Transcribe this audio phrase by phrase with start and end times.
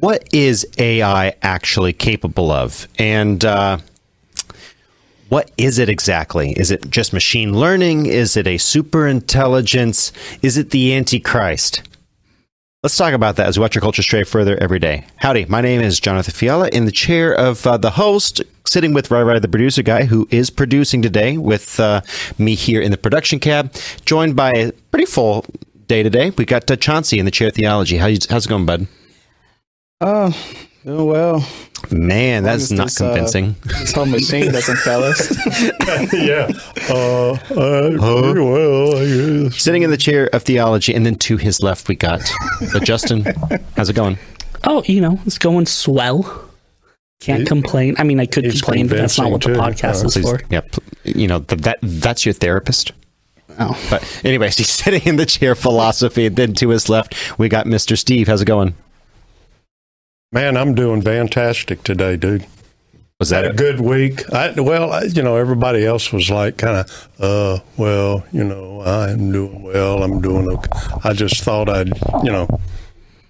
[0.00, 2.88] what is AI actually capable of?
[2.98, 3.78] And uh,
[5.28, 6.52] what is it exactly?
[6.52, 8.06] Is it just machine learning?
[8.06, 10.12] Is it a super intelligence?
[10.42, 11.82] Is it the Antichrist?
[12.82, 15.04] Let's talk about that as we watch your culture stray further every day.
[15.16, 19.10] Howdy, my name is Jonathan Fiala in the chair of uh, the host, sitting with
[19.10, 22.02] Rai Rai, the producer guy, who is producing today with uh,
[22.38, 23.74] me here in the production cab,
[24.04, 25.44] joined by a pretty full
[25.88, 26.30] day today.
[26.30, 27.96] We got uh, Chauncey in the chair of theology.
[27.96, 28.86] How you, how's it going, bud?
[30.00, 30.32] Uh,
[30.84, 31.44] doing well.
[31.90, 33.56] Man, that's not this, uh, convincing.
[33.64, 35.30] This whole machine doesn't fail us.
[36.12, 36.48] yeah.
[36.88, 39.60] Uh, uh, very well, I guess.
[39.60, 42.20] Sitting in the chair of theology, and then to his left we got
[42.74, 43.24] uh, Justin.
[43.76, 44.18] How's it going?
[44.64, 46.44] Oh, you know, it's going swell.
[47.20, 47.96] Can't He- complain.
[47.98, 50.06] I mean, I could complain, but that's not what the podcast too.
[50.08, 50.40] is Please, for.
[50.50, 52.92] yeah, pl- you know th- that that's your therapist.
[53.58, 53.76] Oh.
[53.90, 57.48] But anyways, he's sitting in the chair of philosophy, and then to his left we
[57.48, 57.98] got Mr.
[57.98, 58.28] Steve.
[58.28, 58.74] How's it going?
[60.30, 62.44] Man, I'm doing fantastic today, dude.
[63.18, 64.30] Was that a good week.
[64.30, 68.82] I, well, I, you know, everybody else was like kind of, uh, well, you know,
[68.82, 70.02] I'm doing well.
[70.02, 70.70] I'm doing okay.
[71.02, 71.88] I just thought I'd,
[72.22, 72.46] you know,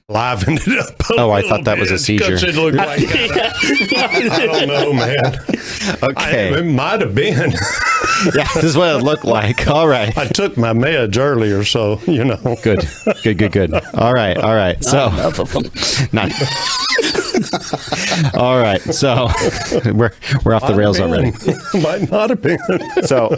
[0.08, 1.00] liven it up.
[1.10, 2.38] A Oh, I thought that was a seizure.
[2.38, 2.46] seizure.
[2.46, 5.34] 'cause It looked like kinda- I don't know, man.
[6.02, 7.50] Okay, I, it might have been.
[8.34, 9.68] yeah, this is what it looked like.
[9.68, 12.56] All right, I took my meds earlier, so you know.
[12.62, 12.88] good,
[13.22, 13.74] good, good, good.
[13.94, 14.82] All right, all right.
[14.82, 15.54] So, Enough
[16.12, 16.32] not.
[18.34, 19.28] all right, so
[19.92, 20.12] we're
[20.44, 21.32] we're off the rails already.
[21.82, 22.58] might not have been.
[23.04, 23.34] So,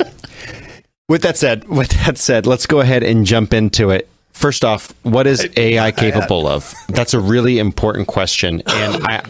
[1.08, 4.08] with that said, with that said, let's go ahead and jump into it.
[4.32, 6.74] First off, what is AI capable of?
[6.88, 9.22] That's a really important question, and I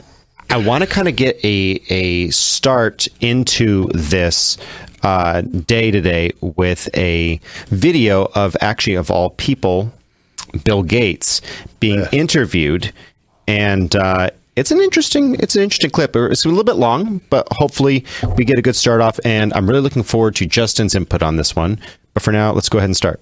[0.48, 4.56] I want to kind of get a a start into this
[5.02, 9.92] uh, day today with a video of actually of all people,
[10.64, 11.40] Bill Gates
[11.80, 12.92] being interviewed,
[13.48, 16.14] and uh, it's an interesting it's an interesting clip.
[16.14, 18.04] It's a little bit long, but hopefully
[18.36, 19.18] we get a good start off.
[19.24, 21.80] And I'm really looking forward to Justin's input on this one.
[22.14, 23.20] But for now, let's go ahead and start.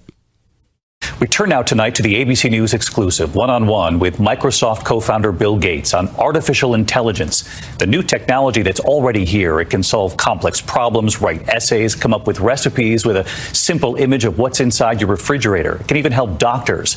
[1.19, 5.01] We turn now tonight to the ABC News exclusive one on one with Microsoft co
[5.01, 7.43] founder Bill Gates on artificial intelligence,
[7.77, 9.59] the new technology that's already here.
[9.59, 14.23] It can solve complex problems, write essays, come up with recipes with a simple image
[14.23, 15.75] of what's inside your refrigerator.
[15.81, 16.95] It can even help doctors.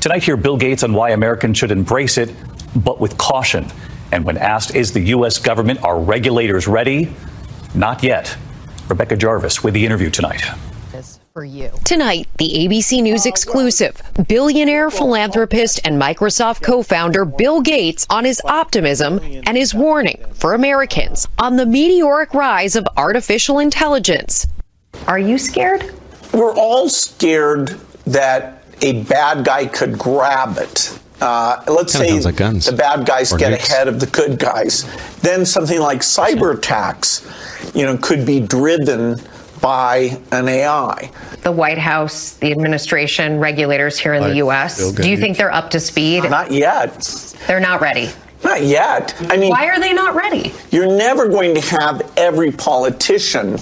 [0.00, 2.34] Tonight, hear Bill Gates on why Americans should embrace it,
[2.74, 3.68] but with caution.
[4.10, 5.38] And when asked, is the U.S.
[5.38, 7.14] government, are regulators ready?
[7.76, 8.36] Not yet.
[8.88, 10.42] Rebecca Jarvis with the interview tonight.
[11.32, 11.70] For you.
[11.84, 18.40] Tonight, the ABC News exclusive billionaire philanthropist and Microsoft co founder Bill Gates on his
[18.44, 24.46] optimism and his warning for Americans on the meteoric rise of artificial intelligence.
[25.06, 25.94] Are you scared?
[26.34, 30.98] We're all scared that a bad guy could grab it.
[31.22, 32.66] Uh, let's Kinda say like guns.
[32.66, 33.70] the bad guys Or get nukes.
[33.70, 34.84] ahead of the good guys.
[35.20, 37.24] Then something like cyber attacks,
[37.74, 39.20] you know, could be driven
[39.72, 41.10] by an AI.
[41.42, 44.92] The White House, the administration, regulators here in the Like U.S.
[44.92, 46.24] Do you think they're up to speed?
[46.24, 47.00] Not yet.
[47.46, 48.10] They're not ready.
[48.44, 49.14] Not yet.
[49.30, 50.52] I mean, Why are they not ready?
[50.70, 53.56] you're never going to have every politician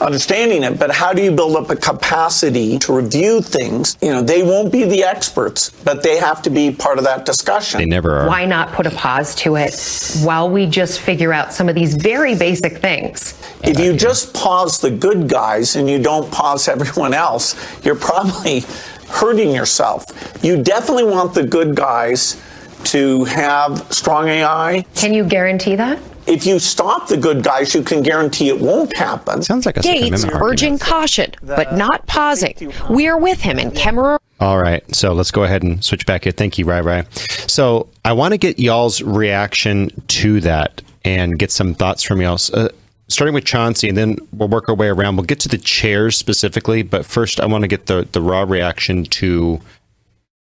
[0.00, 3.96] understanding it, but how do you build up a capacity to review things?
[4.00, 7.24] You know, they won't be the experts, but they have to be part of that
[7.26, 7.78] discussion.
[7.78, 8.28] They never are.
[8.28, 9.74] Why not put a pause to it
[10.22, 13.38] while we just figure out some of these very basic things?
[13.62, 18.64] If you just pause the good guys and you don't pause everyone else, you're probably
[19.08, 20.04] hurting yourself.
[20.42, 22.40] You definitely want the good guys
[22.84, 24.84] to have strong AI.
[24.94, 25.98] Can you guarantee that?
[26.30, 29.42] If you stop the good guys, you can guarantee it won't happen.
[29.42, 32.72] Sounds like a Gates urging caution, but not pausing.
[32.88, 34.18] We are with him in Kemmerer.
[34.38, 36.32] All right, so let's go ahead and switch back here.
[36.32, 37.04] Thank you, Rai Rai.
[37.48, 42.38] So I want to get y'all's reaction to that and get some thoughts from y'all.
[42.54, 42.68] Uh,
[43.08, 45.16] starting with Chauncey, and then we'll work our way around.
[45.16, 48.42] We'll get to the chairs specifically, but first I want to get the the raw
[48.42, 49.60] reaction to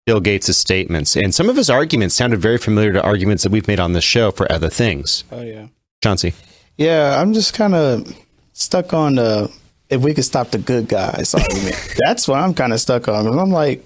[0.06, 1.16] Bill Gates' statements.
[1.16, 4.04] And some of his arguments sounded very familiar to arguments that we've made on this
[4.04, 5.25] show for other things.
[5.32, 5.69] Oh yeah.
[6.02, 6.34] Chauncey.
[6.76, 8.12] Yeah, I'm just kind of
[8.52, 9.50] stuck on the
[9.88, 11.94] if we could stop the good guys argument.
[12.05, 13.26] That's what I'm kind of stuck on.
[13.26, 13.84] And I'm like,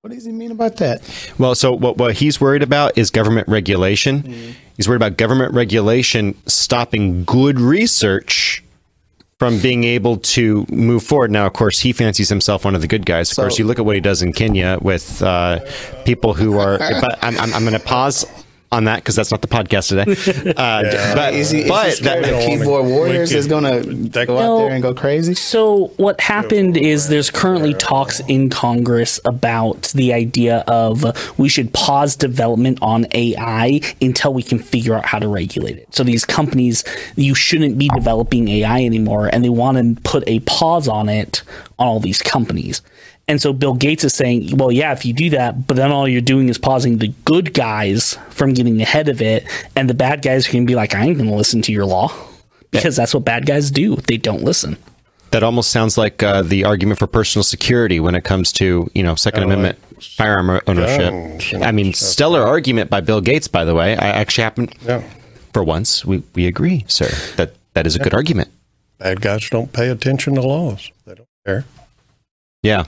[0.00, 1.02] what does he mean about that?
[1.38, 4.22] Well, so what, what he's worried about is government regulation.
[4.22, 4.50] Mm-hmm.
[4.76, 8.62] He's worried about government regulation stopping good research
[9.38, 11.30] from being able to move forward.
[11.30, 13.30] Now, of course, he fancies himself one of the good guys.
[13.30, 15.60] Of course, you look at what he does in Kenya with uh,
[16.04, 16.78] people who are.
[17.00, 18.24] But I'm, I'm, I'm going to pause.
[18.70, 20.52] On that because that's not the podcast today.
[20.58, 24.58] Uh, But, Is he, is but he that- of keyboard warriors is gonna go out
[24.58, 25.34] there and go crazy?
[25.34, 31.04] So what happened is there's currently talks in Congress about the idea of
[31.38, 35.94] we should pause development on AI until we can figure out how to regulate it.
[35.94, 36.84] So these companies,
[37.16, 41.42] you shouldn't be developing AI anymore, and they want to put a pause on it
[41.78, 42.82] on all these companies.
[43.28, 46.08] And so Bill Gates is saying, well, yeah, if you do that, but then all
[46.08, 49.44] you're doing is pausing the good guys from getting ahead of it,
[49.76, 51.72] and the bad guys are going to be like, I ain't going to listen to
[51.72, 52.10] your law.
[52.70, 53.96] Because that's what bad guys do.
[53.96, 54.76] They don't listen.
[55.30, 59.02] that almost sounds like uh, the argument for personal security when it comes to you
[59.02, 61.62] know Second Amendment firearm ownership.
[61.62, 62.08] I mean, stuff.
[62.10, 63.96] stellar argument by Bill Gates, by the way.
[63.96, 65.02] I actually happen Yeah.
[65.54, 67.08] for once we, we agree, sir.
[67.36, 68.50] That that is a good argument.
[68.98, 70.90] Bad guys don't pay attention to laws.
[71.06, 71.64] They don't care.
[72.62, 72.84] Yeah.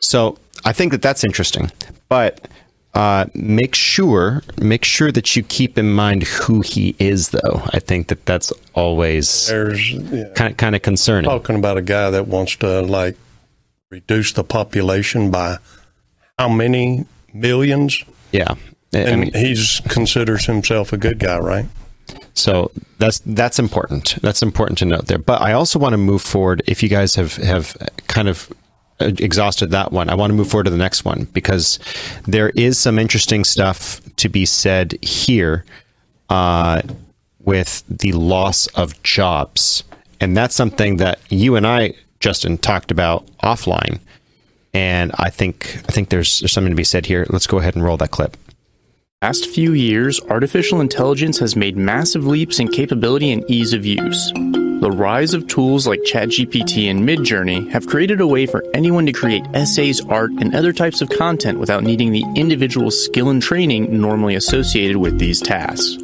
[0.00, 1.70] So I think that that's interesting,
[2.08, 2.46] but
[2.94, 7.62] uh, make sure make sure that you keep in mind who he is, though.
[7.72, 11.28] I think that that's always yeah, kind of, kind of concerning.
[11.28, 13.16] talking about a guy that wants to like
[13.90, 15.58] reduce the population by
[16.38, 17.04] how many
[17.34, 18.02] millions,
[18.32, 18.54] Yeah.
[18.94, 21.66] I- I and mean, he's considers himself a good guy, right?
[22.34, 24.16] So that's that's important.
[24.22, 25.18] That's important to note there.
[25.18, 26.62] But I also want to move forward.
[26.66, 27.76] If you guys have have
[28.08, 28.48] kind of
[29.00, 31.78] exhausted that one, I want to move forward to the next one because
[32.26, 35.64] there is some interesting stuff to be said here
[36.28, 36.82] uh,
[37.40, 39.84] with the loss of jobs,
[40.20, 44.00] and that's something that you and I, Justin, talked about offline.
[44.74, 47.26] And I think I think there's, there's something to be said here.
[47.30, 48.36] Let's go ahead and roll that clip.
[49.22, 54.32] Past few years, artificial intelligence has made massive leaps in capability and ease of use.
[54.80, 59.12] The rise of tools like ChatGPT and Midjourney have created a way for anyone to
[59.12, 63.98] create essays, art, and other types of content without needing the individual skill and training
[63.98, 65.96] normally associated with these tasks.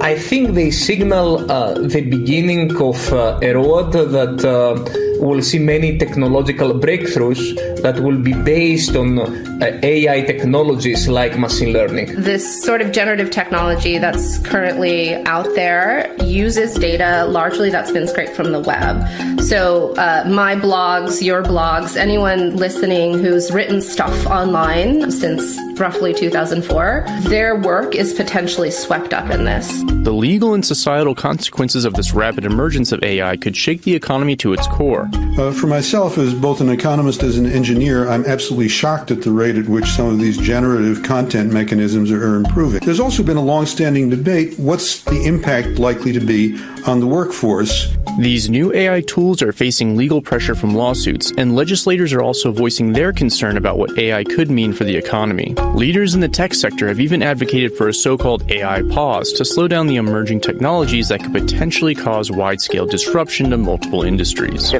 [0.00, 4.74] I think they signal uh, the beginning of uh, a road that uh,
[5.20, 7.42] will see many technological breakthroughs
[7.82, 12.20] that will be based on uh, AI technologies like machine learning.
[12.20, 18.34] This sort of generative technology that's currently out there uses data largely that's been scraped
[18.34, 19.40] from the web.
[19.40, 27.06] So, uh, my blogs, your blogs, anyone listening who's written stuff online since roughly 2004,
[27.22, 29.82] their work is potentially swept up in this.
[30.04, 34.36] The legal and societal consequences of this rapid emergence of AI could shake the economy
[34.36, 35.09] to its core.
[35.38, 39.30] Uh, for myself, as both an economist as an engineer, I'm absolutely shocked at the
[39.30, 42.80] rate at which some of these generative content mechanisms are, improving.
[42.80, 47.88] There's also been a long-standing debate: what's the impact likely to be on the workforce?
[48.18, 52.92] These new AI tools are facing legal pressure from lawsuits, and legislators are also voicing
[52.92, 55.54] their concern about what AI could mean for the economy.
[55.74, 59.44] Leaders in the tech sector have even advocated for a so called AI pause to
[59.44, 64.72] slow down the emerging technologies that could potentially cause wide scale disruption to multiple industries.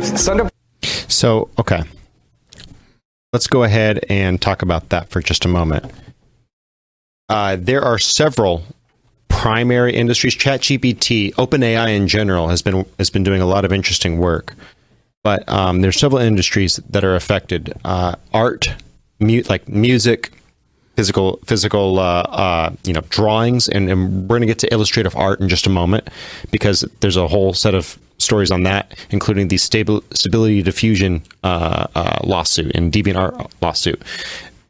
[1.08, 1.82] So, okay.
[3.32, 5.90] Let's go ahead and talk about that for just a moment.
[7.28, 8.64] Uh, there are several
[9.30, 10.36] primary industries.
[10.36, 14.54] ChatGPT, OpenAI in general, has been has been doing a lot of interesting work.
[15.22, 17.72] But um, there's several industries that are affected.
[17.84, 18.74] Uh, art,
[19.18, 20.32] mu- like music,
[20.96, 25.16] physical physical uh, uh, you know drawings, and, and we're going to get to illustrative
[25.16, 26.08] art in just a moment
[26.50, 31.86] because there's a whole set of stories on that, including the stable, stability diffusion uh,
[31.94, 34.02] uh, lawsuit and DeviantArt lawsuit,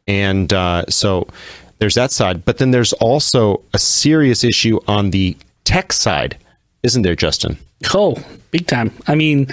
[0.07, 1.27] and uh, so
[1.81, 2.45] there's that side.
[2.45, 6.37] But then there's also a serious issue on the tech side,
[6.83, 7.57] isn't there, Justin?
[7.93, 8.91] Oh, big time.
[9.07, 9.47] I mean,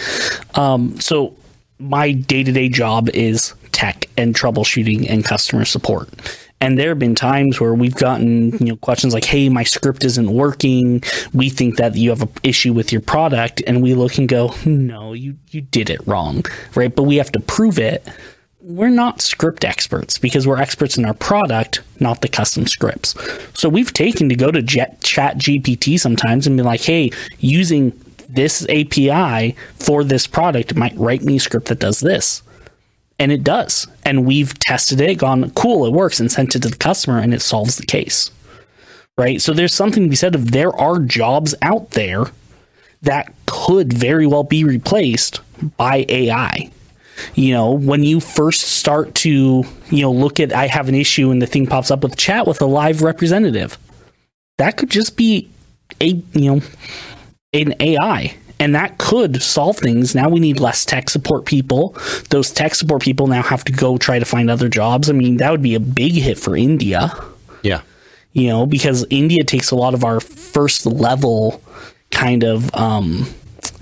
[0.55, 1.35] um, so
[1.79, 6.11] my day to day job is tech and troubleshooting and customer support.
[6.61, 10.05] And there have been times where we've gotten you know questions like, "Hey, my script
[10.05, 11.03] isn't working.
[11.33, 14.53] We think that you have an issue with your product," and we look and go,
[14.67, 18.07] "No, you you did it wrong, right?" But we have to prove it.
[18.69, 23.15] We're not script experts because we're experts in our product, not the custom scripts.
[23.55, 27.99] So we've taken to go to Jet, Chat GPT sometimes and be like, "Hey, using
[28.29, 32.43] this API for this product might write me a script that does this."
[33.19, 33.87] And it does.
[34.05, 37.33] And we've tested it, gone, cool, it works, and sent it to the customer, and
[37.33, 38.31] it solves the case.
[39.17, 39.41] Right?
[39.41, 42.27] So there's something to be said of there are jobs out there
[43.01, 45.41] that could very well be replaced
[45.79, 46.69] by AI.
[47.35, 51.31] You know, when you first start to, you know, look at I have an issue
[51.31, 53.79] and the thing pops up with chat with a live representative.
[54.59, 55.49] That could just be
[56.01, 56.61] a you know
[57.53, 60.15] an AI and that could solve things.
[60.15, 61.97] Now we need less tech support people.
[62.31, 65.09] Those tech support people now have to go try to find other jobs.
[65.09, 67.13] I mean, that would be a big hit for India.
[67.63, 67.83] Yeah.
[68.33, 71.63] you know, because India takes a lot of our first level
[72.11, 73.27] kind of, um,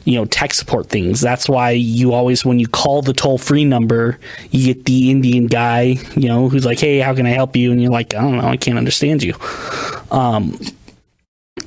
[0.07, 1.21] you know, tech support things.
[1.21, 4.19] That's why you always, when you call the toll free number,
[4.53, 7.73] you get the Indian guy, you know, who's like, hey, how can I help you?
[7.73, 9.35] And you're like, I don't know, I can't understand you.
[10.13, 10.59] Um,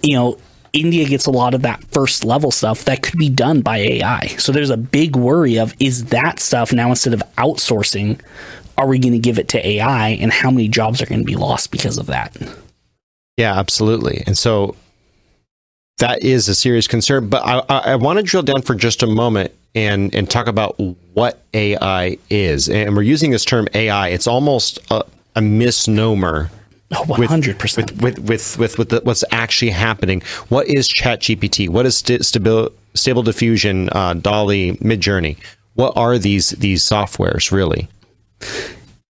[0.02, 0.40] you know,
[0.72, 4.28] India gets a lot of that first level stuff that could be done by AI.
[4.38, 8.22] So there's a big worry of is that stuff now instead of outsourcing,
[8.78, 11.26] are we going to give it to AI and how many jobs are going to
[11.26, 12.38] be lost because of that?
[13.36, 14.24] Yeah, absolutely.
[14.26, 14.76] And so
[16.00, 17.30] that is a serious concern.
[17.30, 20.48] But I, I, I want to drill down for just a moment and and talk
[20.48, 20.80] about
[21.14, 22.70] what AI is.
[22.70, 24.10] And we're using this term AI.
[24.10, 26.50] It's almost a, a misnomer.
[26.92, 27.78] Oh, 100%.
[27.78, 30.24] With, with, with, with, with the, what's actually happening.
[30.48, 31.70] What is ChatGPT?
[31.70, 35.38] What is st- stable, stable Diffusion, uh, DALL-E, Midjourney?
[35.76, 37.88] What are these these softwares really?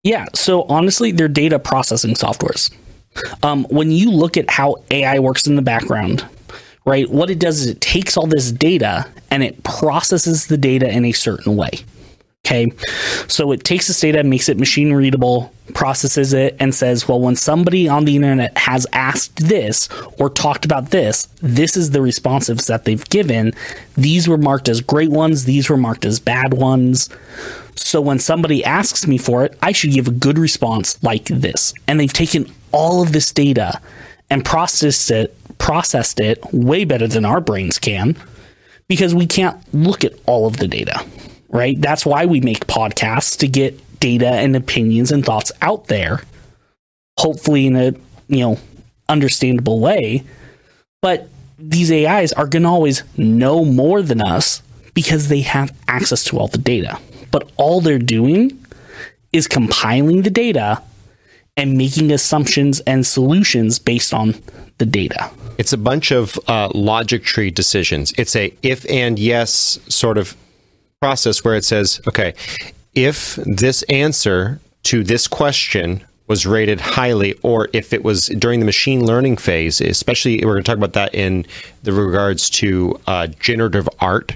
[0.03, 2.73] Yeah, so honestly, they're data processing softwares.
[3.43, 6.25] Um, when you look at how AI works in the background,
[6.85, 10.89] right, what it does is it takes all this data and it processes the data
[10.89, 11.71] in a certain way.
[12.45, 12.71] Okay.
[13.27, 17.35] So it takes this data, makes it machine readable, processes it, and says, well, when
[17.35, 19.89] somebody on the internet has asked this
[20.19, 23.51] or talked about this, this is the responses that they've given.
[23.97, 27.09] These were marked as great ones, these were marked as bad ones.
[27.75, 31.73] So when somebody asks me for it, I should give a good response like this.
[31.87, 33.81] And they've taken all of this data
[34.35, 38.15] and processed it, processed it way better than our brains can
[38.87, 41.03] because we can't look at all of the data
[41.55, 41.79] right?
[41.79, 46.21] That's why we make podcasts to get data and opinions and thoughts out there,
[47.17, 47.93] hopefully in a
[48.27, 48.59] you know
[49.07, 50.23] understandable way.
[51.01, 54.61] But these AIs are going to always know more than us
[54.93, 56.99] because they have access to all the data.
[57.31, 58.65] But all they're doing
[59.31, 60.81] is compiling the data
[61.57, 64.35] and making assumptions and solutions based on
[64.77, 65.29] the data.
[65.57, 68.13] It's a bunch of uh, logic tree decisions.
[68.17, 70.35] It's a if and yes sort of
[70.99, 72.33] process where it says, okay,
[72.93, 78.65] if this answer to this question was rated highly, or if it was during the
[78.65, 81.45] machine learning phase, especially we're going to talk about that in
[81.83, 84.35] the regards to uh, generative art,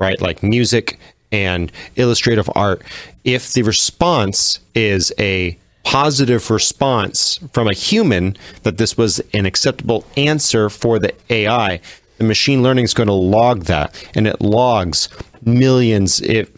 [0.00, 0.20] right?
[0.20, 0.98] Like music
[1.30, 2.82] and illustrative art.
[3.24, 5.56] If the response is a
[5.88, 11.80] positive response from a human that this was an acceptable answer for the AI,
[12.18, 15.08] the machine learning is going to log that, and it logs
[15.42, 16.50] millions, if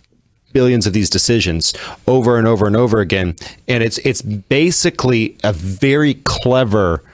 [0.52, 1.72] billions of these decisions
[2.08, 3.36] over and over and over again.
[3.68, 7.04] And it's it's basically a very clever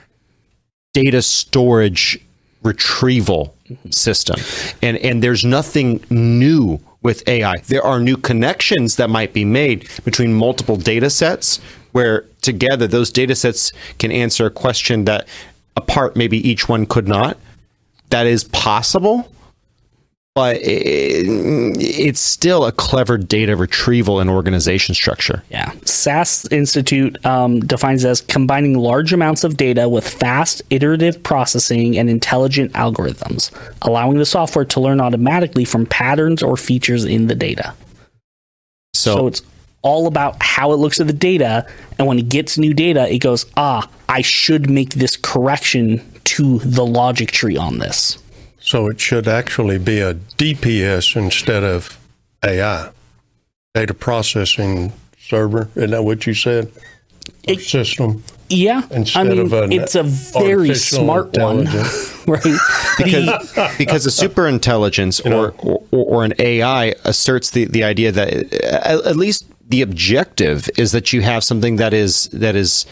[0.93, 2.19] data storage
[2.63, 3.55] retrieval
[3.91, 4.37] system.
[4.81, 9.87] And and there's nothing new with AI there are new connections that might be made
[10.03, 11.59] between multiple data sets
[11.97, 15.27] where together those data sets can answer a question that
[15.75, 17.39] apart maybe each one could not
[18.11, 19.27] that is possible
[20.35, 25.41] but it's still a clever data retrieval and organization structure.
[25.49, 25.71] Yeah.
[25.83, 32.07] SAS Institute um, defines as combining large amounts of data with fast, iterative processing and
[32.07, 33.49] intelligent algorithms,
[33.81, 37.73] allowing the software to learn automatically from patterns or features in the data.
[38.93, 39.41] So, so it's
[39.87, 41.65] all about how it looks at the data.
[41.97, 46.59] And when it gets new data, it goes, ah, I should make this correction to
[46.59, 48.19] the logic tree on this.
[48.59, 51.97] So it should actually be a DPS instead of
[52.43, 52.89] AI,
[53.73, 55.69] data processing server.
[55.75, 56.69] Isn't that what you said?
[57.43, 58.23] It, system.
[58.49, 61.65] Yeah, instead I mean, of an it's a very smart one,
[62.27, 62.57] right?
[62.97, 68.53] because because a super intelligence or, or, or an AI asserts the the idea that
[68.53, 72.85] at least the objective is that you have something that is that is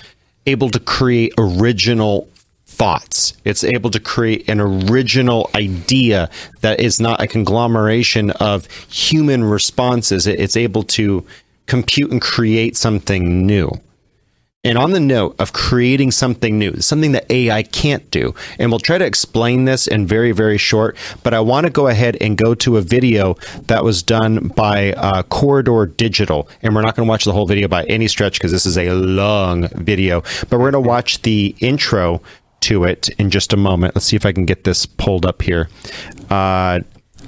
[0.46, 2.28] able to create original
[2.66, 3.34] thoughts.
[3.46, 6.30] It's able to create an original idea
[6.62, 10.28] that is not a conglomeration of human responses.
[10.28, 11.26] It's able to
[11.66, 13.72] compute and create something new.
[14.66, 18.80] And on the note of creating something new, something that AI can't do, and we'll
[18.80, 22.36] try to explain this in very, very short, but I want to go ahead and
[22.36, 23.36] go to a video
[23.68, 26.50] that was done by uh, Corridor Digital.
[26.64, 28.76] And we're not going to watch the whole video by any stretch because this is
[28.76, 32.24] a long video, but we're going to watch the intro
[32.62, 33.94] to it in just a moment.
[33.94, 35.70] Let's see if I can get this pulled up here.
[36.32, 36.80] Uh,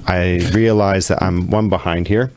[0.08, 2.32] I realize that I'm one behind here.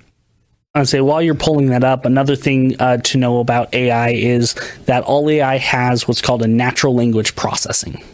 [0.72, 4.54] I'd say while you're pulling that up, another thing uh, to know about AI is
[4.84, 8.04] that all AI has what's called a natural language processing.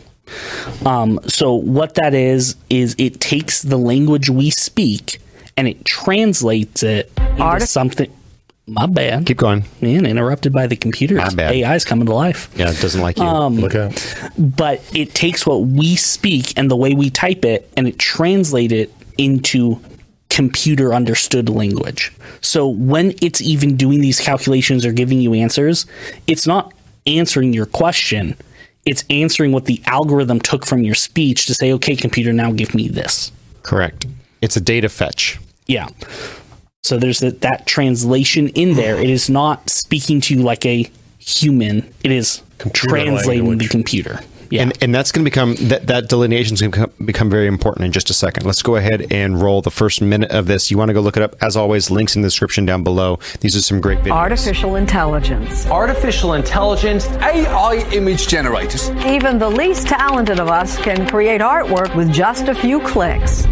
[0.86, 5.20] Um, so what that is is it takes the language we speak
[5.58, 8.10] and it translates it into something
[8.66, 9.26] My bad.
[9.26, 9.64] Keep going.
[9.82, 11.16] Man, interrupted by the computer.
[11.16, 11.54] My bad.
[11.54, 12.50] AI's coming to life.
[12.56, 13.24] Yeah, it doesn't like you.
[13.24, 14.02] Um, Look out.
[14.38, 18.72] but it takes what we speak and the way we type it and it translates
[18.72, 19.78] it into
[20.36, 22.12] computer understood language.
[22.42, 25.86] So when it's even doing these calculations or giving you answers,
[26.26, 26.74] it's not
[27.06, 28.36] answering your question.
[28.84, 32.74] It's answering what the algorithm took from your speech to say, okay, computer, now give
[32.74, 33.32] me this.
[33.62, 34.04] Correct.
[34.42, 35.40] It's a data fetch.
[35.68, 35.88] Yeah.
[36.84, 38.98] So there's that, that translation in there.
[38.98, 40.86] It is not speaking to you like a
[41.18, 41.90] human.
[42.04, 42.42] It is
[42.74, 44.20] translating the computer.
[44.50, 44.62] Yeah.
[44.62, 47.46] And, and that's going to become that that delineation is going to become, become very
[47.46, 48.46] important in just a second.
[48.46, 50.70] Let's go ahead and roll the first minute of this.
[50.70, 51.36] You want to go look it up?
[51.42, 53.18] As always, links in the description down below.
[53.40, 54.12] These are some great videos.
[54.12, 55.66] Artificial intelligence.
[55.66, 58.90] Artificial intelligence, AI image generators.
[59.06, 63.46] Even the least talented of us can create artwork with just a few clicks.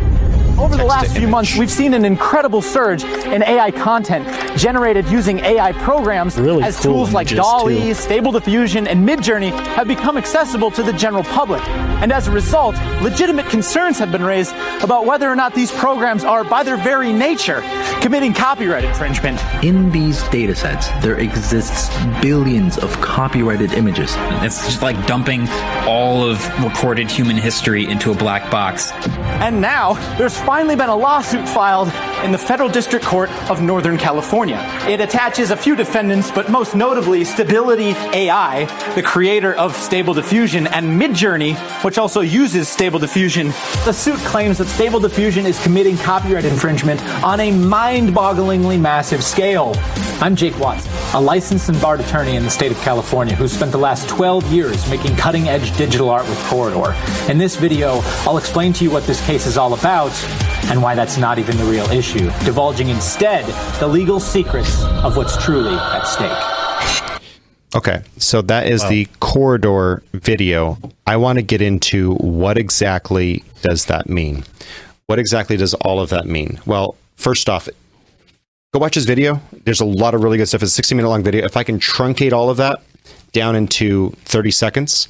[0.59, 4.25] Over the last few months, we've seen an incredible surge in AI content
[4.57, 7.95] generated using AI programs Really as cool tools like images, DALL-E, too.
[7.95, 11.61] Stable Diffusion, and Midjourney have become accessible to the general public.
[12.01, 16.23] And as a result, legitimate concerns have been raised about whether or not these programs
[16.23, 17.63] are, by their very nature,
[18.01, 19.41] committing copyright infringement.
[19.65, 21.91] In these datasets, there exists
[22.23, 24.15] billions of copyrighted images.
[24.45, 25.49] It's just like dumping
[25.87, 28.93] all of recorded human history into a black box.
[29.43, 31.89] And now, there's finally been a lawsuit filed
[32.25, 34.59] in the Federal District Court of Northern California.
[34.89, 38.65] It attaches a few defendants, but most notably Stability AI,
[38.95, 41.55] the creator of Stable Diffusion, and Midjourney,
[41.85, 43.49] which also uses Stable Diffusion.
[43.85, 49.75] The suit claims that Stable Diffusion is committing copyright infringement on a mind-bogglingly massive scale.
[50.23, 53.71] I'm Jake Watson, a licensed and barred attorney in the state of California who spent
[53.71, 56.97] the last 12 years making cutting-edge digital art with Corridor.
[57.31, 60.13] In this video, I'll explain to you what this case is all about
[60.71, 62.14] and why that's not even the real issue,
[62.45, 63.45] divulging instead
[63.81, 66.55] the legal secrets of what's truly at stake.
[67.75, 70.79] Okay, so that is the corridor video.
[71.09, 74.45] I want to get into what exactly does that mean?
[75.07, 76.61] What exactly does all of that mean?
[76.67, 77.69] Well, first off,
[78.73, 79.41] go watch his video.
[79.65, 80.63] There's a lot of really good stuff.
[80.63, 81.45] It's a 60 minute long video.
[81.45, 82.81] If I can truncate all of that
[83.33, 85.09] down into 30 seconds,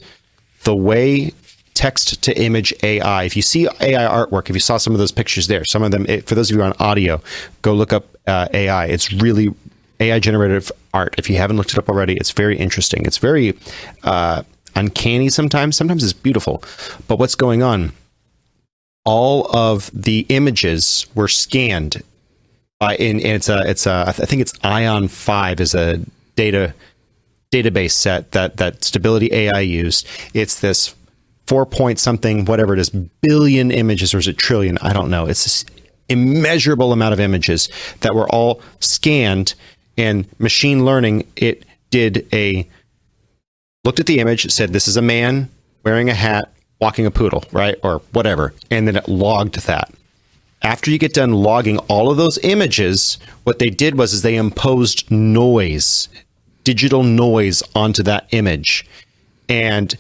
[0.62, 1.32] the way
[1.74, 5.12] text to image AI, if you see AI artwork, if you saw some of those
[5.12, 7.20] pictures there, some of them, it, for those of you on audio,
[7.62, 8.86] go look up uh, AI.
[8.86, 9.54] It's really
[10.00, 11.14] AI generative art.
[11.18, 13.04] If you haven't looked it up already, it's very interesting.
[13.04, 13.58] It's very
[14.02, 15.76] uh, uncanny sometimes.
[15.76, 16.62] Sometimes it's beautiful.
[17.08, 17.92] But what's going on?
[19.04, 22.02] All of the images were scanned
[22.78, 26.00] by, and, and it's a, it's a, I think it's LAION Five is a
[26.36, 26.74] data
[27.52, 30.06] database set that that Stability AI used.
[30.32, 30.94] It's this
[31.46, 34.78] four point something, whatever it is, billion images, or is it trillion?
[34.78, 35.26] I don't know.
[35.26, 35.64] It's this
[36.08, 37.68] immeasurable amount of images
[38.00, 39.54] that were all scanned
[39.96, 41.26] and machine learning.
[41.36, 42.68] It did a
[43.84, 45.50] looked at the image, said this is a man
[45.84, 49.92] wearing a hat, walking a poodle, right, or whatever, and then it logged that.
[50.62, 54.36] After you get done logging all of those images, what they did was is they
[54.36, 56.08] imposed noise,
[56.64, 58.86] digital noise onto that image,
[59.46, 59.94] and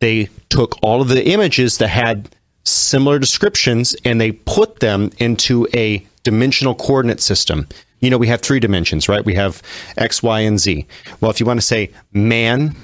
[0.00, 2.34] they took all of the images that had
[2.64, 7.66] similar descriptions and they put them into a dimensional coordinate system.
[8.00, 9.24] You know, we have three dimensions, right?
[9.24, 9.62] We have
[9.96, 10.86] X, Y, and Z.
[11.20, 12.76] Well, if you want to say man,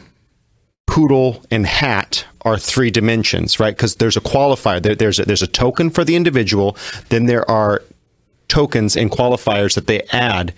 [0.86, 3.74] poodle, and hat are three dimensions, right?
[3.74, 4.82] Because there's a qualifier.
[4.82, 6.76] There, there's a, there's a token for the individual.
[7.08, 7.82] Then there are
[8.48, 10.54] tokens and qualifiers that they add.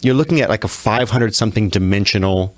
[0.00, 2.56] You're looking at like a 500 something dimensional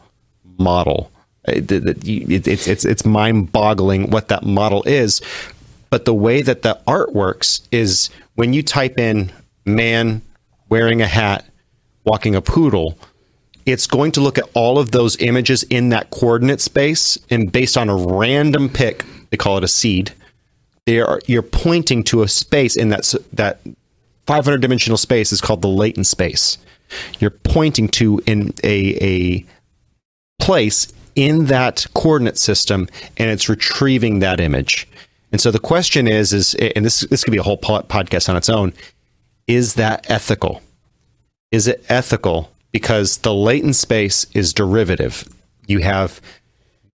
[0.58, 1.12] model.
[1.48, 5.20] Uh, it- It's it's it's mind boggling what that model is.
[5.90, 9.31] But the way that the art works is when you type in
[9.66, 10.22] man
[10.70, 11.44] wearing a hat,
[12.05, 12.96] walking a poodle,
[13.66, 17.76] it's going to look at all of those images in that coordinate space and based
[17.76, 20.12] on a random pick, they call it a seed.
[20.87, 23.61] They are you're pointing to a space in that that
[24.26, 26.59] 500 dimensional space is called the latent space.
[27.20, 29.46] You're pointing to in a a
[30.40, 34.88] place in that coordinate system and it's retrieving that image.
[35.31, 38.37] And so the question is is and this this could be a whole podcast on
[38.37, 38.72] its own
[39.46, 40.62] is that ethical?
[41.51, 45.25] Is it ethical because the latent space is derivative?
[45.66, 46.20] You have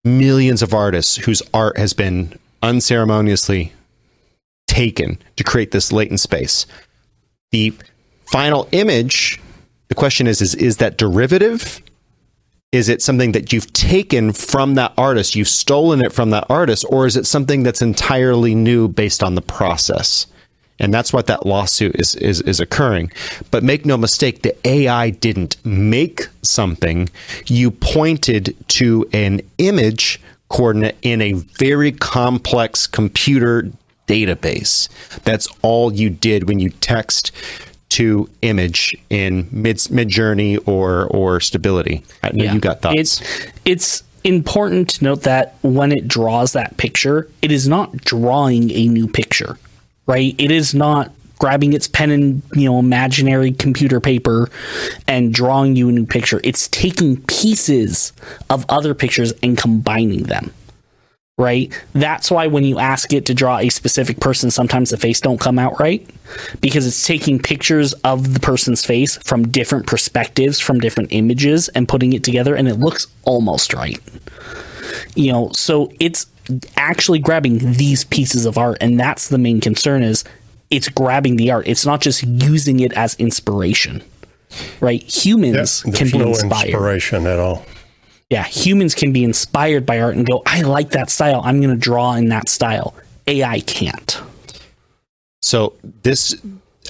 [0.04, 3.72] millions of artists whose art has been unceremoniously
[4.66, 6.66] taken to create this latent space.
[7.50, 7.74] The
[8.26, 9.40] final image,
[9.88, 11.80] the question is is is that derivative?
[12.70, 16.84] Is it something that you've taken from that artist, you've stolen it from that artist,
[16.90, 20.26] or is it something that's entirely new based on the process?
[20.78, 23.10] And that's what that lawsuit is, is, is occurring.
[23.50, 27.08] But make no mistake, the AI didn't make something.
[27.46, 33.70] You pointed to an image coordinate in a very complex computer
[34.06, 34.90] database.
[35.22, 37.32] That's all you did when you text
[37.90, 42.04] to image in mid mid journey or or Stability.
[42.22, 42.96] I know you got thoughts.
[42.98, 48.70] It's it's important to note that when it draws that picture, it is not drawing
[48.70, 49.58] a new picture,
[50.06, 50.34] right?
[50.38, 54.50] It is not grabbing its pen and you know imaginary computer paper
[55.06, 56.40] and drawing you a new picture.
[56.44, 58.12] It's taking pieces
[58.50, 60.52] of other pictures and combining them.
[61.38, 61.72] Right?
[61.92, 65.38] That's why when you ask it to draw a specific person, sometimes the face don't
[65.40, 66.04] come out right
[66.60, 71.88] because it's taking pictures of the person's face from different perspectives, from different images and
[71.88, 74.00] putting it together and it looks almost right.
[75.14, 76.26] You know, so it's
[76.76, 80.24] actually grabbing these pieces of art and that's the main concern is
[80.70, 81.68] it's grabbing the art.
[81.68, 84.02] It's not just using it as inspiration.
[84.80, 85.02] Right?
[85.02, 86.66] Humans Yeah, can be no inspired.
[86.70, 87.64] inspiration at all.
[88.30, 91.40] Yeah, humans can be inspired by art and go, I like that style.
[91.44, 92.94] I'm going to draw in that style.
[93.26, 94.20] AI can't.
[95.42, 96.34] So this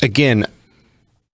[0.02, 0.46] again,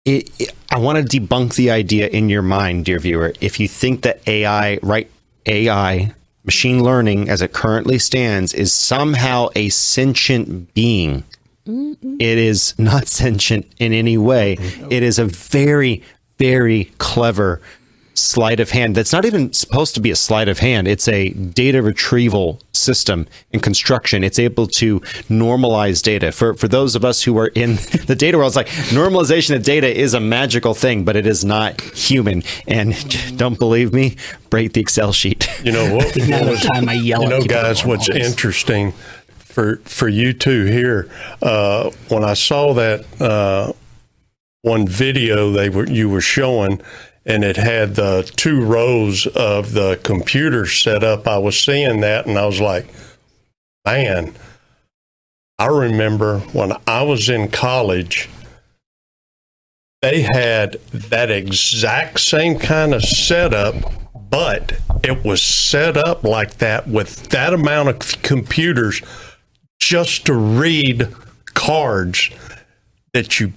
[0.05, 3.33] it, it- I want to debunk the idea in your mind, dear viewer.
[3.40, 5.09] If you think that AI, right,
[5.47, 6.12] AI,
[6.43, 11.23] machine learning as it currently stands, is somehow a sentient being,
[11.64, 14.57] it is not sentient in any way.
[14.90, 16.03] It is a very,
[16.38, 17.61] very clever
[18.14, 20.88] sleight of hand that's not even supposed to be a sleight of hand.
[20.88, 24.22] It's a data retrieval system in construction.
[24.22, 26.33] It's able to normalize data.
[26.33, 27.74] For for those of us who are in
[28.07, 31.44] the data world, it's like normalization of data is a magical thing, but it is
[31.44, 32.42] not human.
[32.66, 32.94] And
[33.37, 34.16] don't believe me,
[34.50, 35.48] break the Excel sheet.
[35.62, 36.14] You know what?
[36.14, 38.92] The amount what time I yell you know, guys, what's all interesting
[39.38, 41.11] for for you two here?
[41.42, 43.72] Uh, when I saw that uh,
[44.62, 46.81] one video they were you were showing,
[47.27, 52.27] and it had the two rows of the computers set up, I was seeing that,
[52.27, 52.87] and I was like,
[53.85, 54.35] man.
[55.57, 58.29] I remember when I was in college,
[60.03, 63.77] they had that exact same kind of setup,
[64.31, 69.01] but it was set up like that with that amount of computers
[69.79, 71.09] just to read
[71.47, 72.31] cards
[73.13, 73.53] that you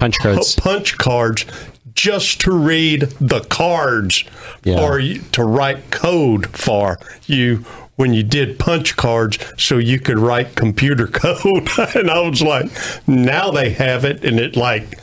[0.00, 1.46] punch cards punch cards
[1.94, 4.24] just to read the cards
[4.64, 4.80] Yeah.
[4.82, 7.64] or to write code for you
[7.96, 11.68] when you did punch cards so you could write computer code.
[11.94, 12.70] And i was like
[13.06, 14.98] now they have it and it like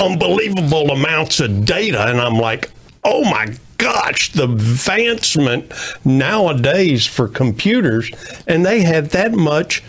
[0.00, 2.06] unbelievable amounts of data.
[2.08, 2.70] And i'm like
[3.04, 5.70] oh my gosh the advancement
[6.04, 8.10] nowadays for computers.
[8.46, 9.82] And they have that much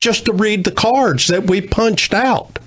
[0.00, 2.58] just to read the cards that we punched out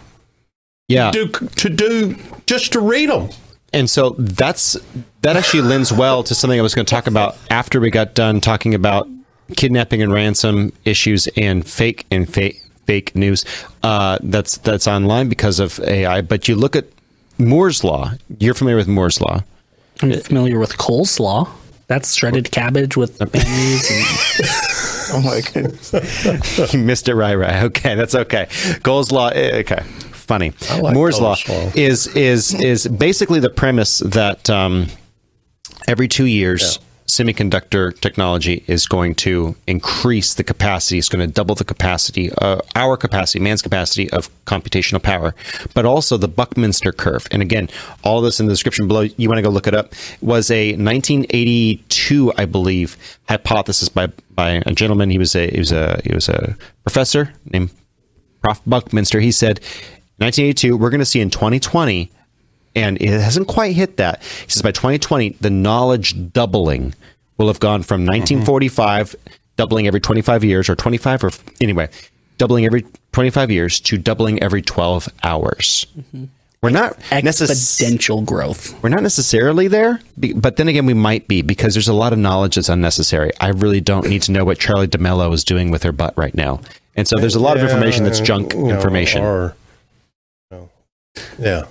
[0.87, 1.11] Yeah.
[1.11, 3.29] do, to do just to read them.
[3.73, 4.77] And so that's
[5.21, 8.13] that actually lends well to something I was going to talk about after we got
[8.13, 9.07] done talking about
[9.57, 13.43] kidnapping and ransom issues and fake and fake fake news
[13.83, 16.21] uh, that's that's online because of AI.
[16.21, 16.85] But you look at
[17.37, 18.13] Moore's law.
[18.39, 19.43] You're familiar with Moore's law.
[20.01, 21.49] I'm familiar with coleslaw.
[21.87, 23.91] That's shredded cabbage with mayonnaise.
[23.91, 24.05] And,
[25.13, 26.73] oh my goodness.
[26.73, 27.63] you missed it right, right.
[27.63, 28.47] Okay, that's okay.
[28.83, 29.29] Gold's law.
[29.29, 29.83] eh, Okay,
[30.27, 30.53] funny.
[30.81, 31.35] like Moore's law
[31.73, 34.87] is is is basically the premise that um,
[35.87, 36.79] every two years.
[37.07, 40.97] Semiconductor technology is going to increase the capacity.
[40.97, 45.33] It's going to double the capacity, uh, our capacity, man's capacity of computational power,
[45.73, 47.25] but also the Buckminster curve.
[47.31, 47.69] And again,
[48.03, 49.07] all this in the description below.
[49.15, 49.93] You want to go look it up.
[50.19, 52.97] Was a 1982, I believe,
[53.29, 55.09] hypothesis by by a gentleman.
[55.09, 57.69] He was a he was a he was a professor named
[58.41, 58.61] Prof.
[58.65, 59.21] Buckminster.
[59.21, 59.61] He said,
[60.19, 62.09] 1982, we're going to see in 2020,
[62.75, 64.21] and it hasn't quite hit that.
[64.23, 66.93] He says by 2020, the knowledge doubling
[67.37, 69.15] will have gone from 1945,
[69.57, 71.89] doubling every 25 years, or 25, or anyway,
[72.37, 75.85] doubling every 25 years to doubling every 12 hours.
[75.97, 76.25] Mm-hmm.
[76.61, 78.81] We're not necess- exponential growth.
[78.81, 80.01] we're not necessarily there,
[80.35, 83.31] but then again, we might be because there's a lot of knowledge that's unnecessary.
[83.39, 86.33] I really don't need to know what Charli D'Amelio is doing with her butt right
[86.33, 86.61] now.
[86.95, 89.21] And so there's a lot of information that's junk you know, information.
[89.23, 89.53] or, you know,
[91.39, 91.65] yeah.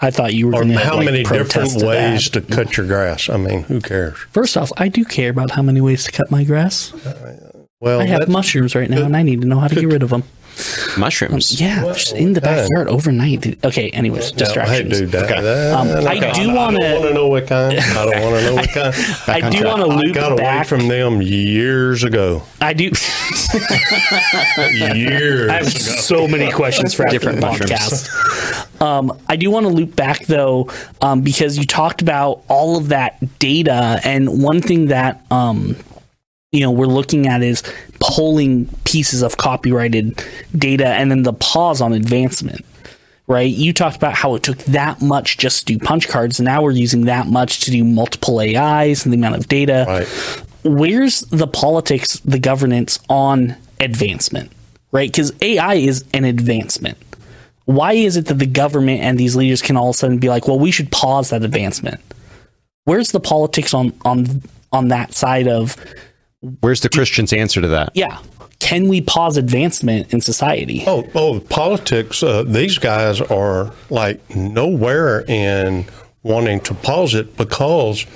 [0.00, 2.46] I thought you were going to how like, many different to ways that.
[2.48, 3.30] to cut your grass?
[3.30, 4.18] I mean, who cares?
[4.30, 6.92] First off, I do care about how many ways to cut my grass.
[7.80, 10.02] Well, I have mushrooms right now, and I need to know how to get rid
[10.02, 10.24] of them.
[10.98, 11.60] Mushrooms?
[11.60, 13.62] yeah, just in the backyard overnight.
[13.64, 14.92] Okay, anyways, distractions.
[14.92, 15.40] Hey, dude, that, Okay.
[15.42, 17.78] that- Um, I do want don't want to know what kind.
[17.78, 18.94] I don't want to know what kind.
[19.44, 22.42] I do wanna I loop got away back- from them years ago.
[22.60, 22.84] I do.
[24.94, 25.50] years.
[25.50, 25.68] I have ago.
[26.00, 27.70] so many questions for Different the mushrooms.
[27.70, 28.80] podcast.
[28.82, 32.88] Um, I do want to loop back though, um, because you talked about all of
[32.88, 35.76] that data, and one thing that um,
[36.52, 37.62] you know we're looking at is
[38.00, 40.22] pulling pieces of copyrighted
[40.56, 42.64] data, and then the pause on advancement.
[43.28, 46.44] Right, you talked about how it took that much just to do punch cards, and
[46.44, 49.84] now we're using that much to do multiple AIs and the amount of data.
[49.88, 50.06] Right.
[50.62, 54.52] Where's the politics, the governance on advancement?
[54.92, 56.98] Right, because AI is an advancement
[57.66, 60.28] why is it that the government and these leaders can all of a sudden be
[60.28, 62.00] like, well, we should pause that advancement?
[62.84, 65.76] Where's the politics on on on that side of
[66.60, 67.90] Where's the Christian's answer to that?
[67.94, 68.18] yeah?
[68.58, 70.82] Can we pause advancement in society?
[70.86, 72.22] Oh, oh, politics.
[72.22, 75.84] Uh, these guys are like nowhere in
[76.22, 78.06] wanting to pause it because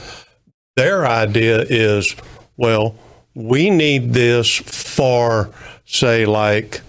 [0.76, 2.16] their idea is,
[2.56, 2.96] well,
[3.34, 5.50] we need this for,
[5.84, 6.80] say, like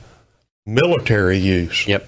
[0.65, 1.87] military use.
[1.87, 2.07] Yep.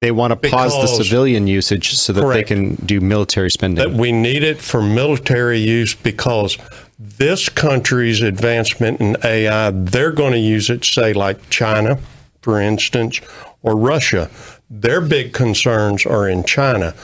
[0.00, 2.48] They want to pause the civilian usage so that Correct.
[2.48, 3.88] they can do military spending.
[3.88, 6.58] That we need it for military use because
[6.98, 11.98] this country's advancement in AI, they're going to use it, say, like China,
[12.40, 13.20] for instance,
[13.62, 14.30] or Russia.
[14.70, 16.94] Their big concerns are in China.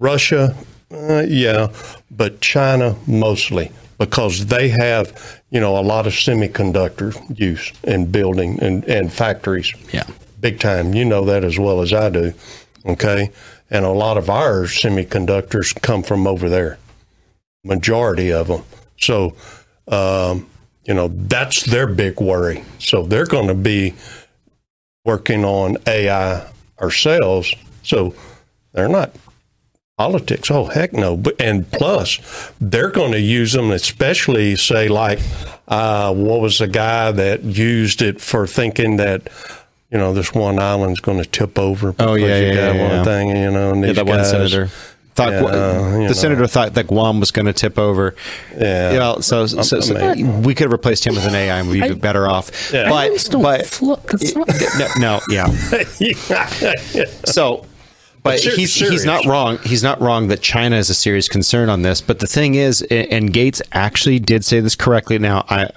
[0.00, 0.56] Russia,
[0.92, 1.72] uh, yeah,
[2.10, 8.58] but China mostly because they have, you know, a lot of semiconductor use in building
[8.60, 9.72] and, and factories.
[9.92, 10.06] Yeah.
[10.40, 10.92] Big time.
[10.92, 12.34] You know that as well as I do.
[12.84, 13.30] Okay.
[13.70, 16.78] And a lot of our semiconductors come from over there,
[17.64, 18.64] majority of them.
[19.02, 19.34] So,
[19.88, 20.48] um,
[20.84, 22.64] you know, that's their big worry.
[22.78, 23.94] So they're going to be
[25.04, 26.46] working on AI
[26.80, 27.54] ourselves.
[27.82, 28.14] So
[28.72, 29.14] they're not
[29.98, 30.50] politics.
[30.50, 31.16] Oh heck no!
[31.16, 35.20] But and plus, they're going to use them, especially say like,
[35.68, 39.28] uh, what was the guy that used it for thinking that.
[39.90, 41.94] You know, this one island's going to tip over.
[41.98, 43.04] Oh, yeah, you yeah, got yeah, one yeah.
[43.04, 43.28] thing.
[43.28, 44.70] You know, and Yeah, these that one senator
[45.14, 46.12] thought Yeah, the know.
[46.12, 48.14] senator thought that Guam was going to tip over.
[48.56, 48.92] Yeah.
[48.92, 49.20] Yeah.
[49.20, 51.92] So, so, so we could have replaced him with an AI and we'd be I-
[51.94, 52.70] better off.
[52.72, 52.88] Yeah.
[52.88, 54.06] But Islands don't but float.
[54.06, 54.48] That's not-
[54.98, 55.46] no, no, yeah.
[57.26, 57.66] So,
[58.22, 59.26] but ser- he's he's not serious.
[59.26, 59.58] wrong.
[59.64, 62.00] He's not wrong that China is a serious concern on this.
[62.00, 65.18] But the thing is, and Gates actually did say this correctly.
[65.18, 65.70] Now, I.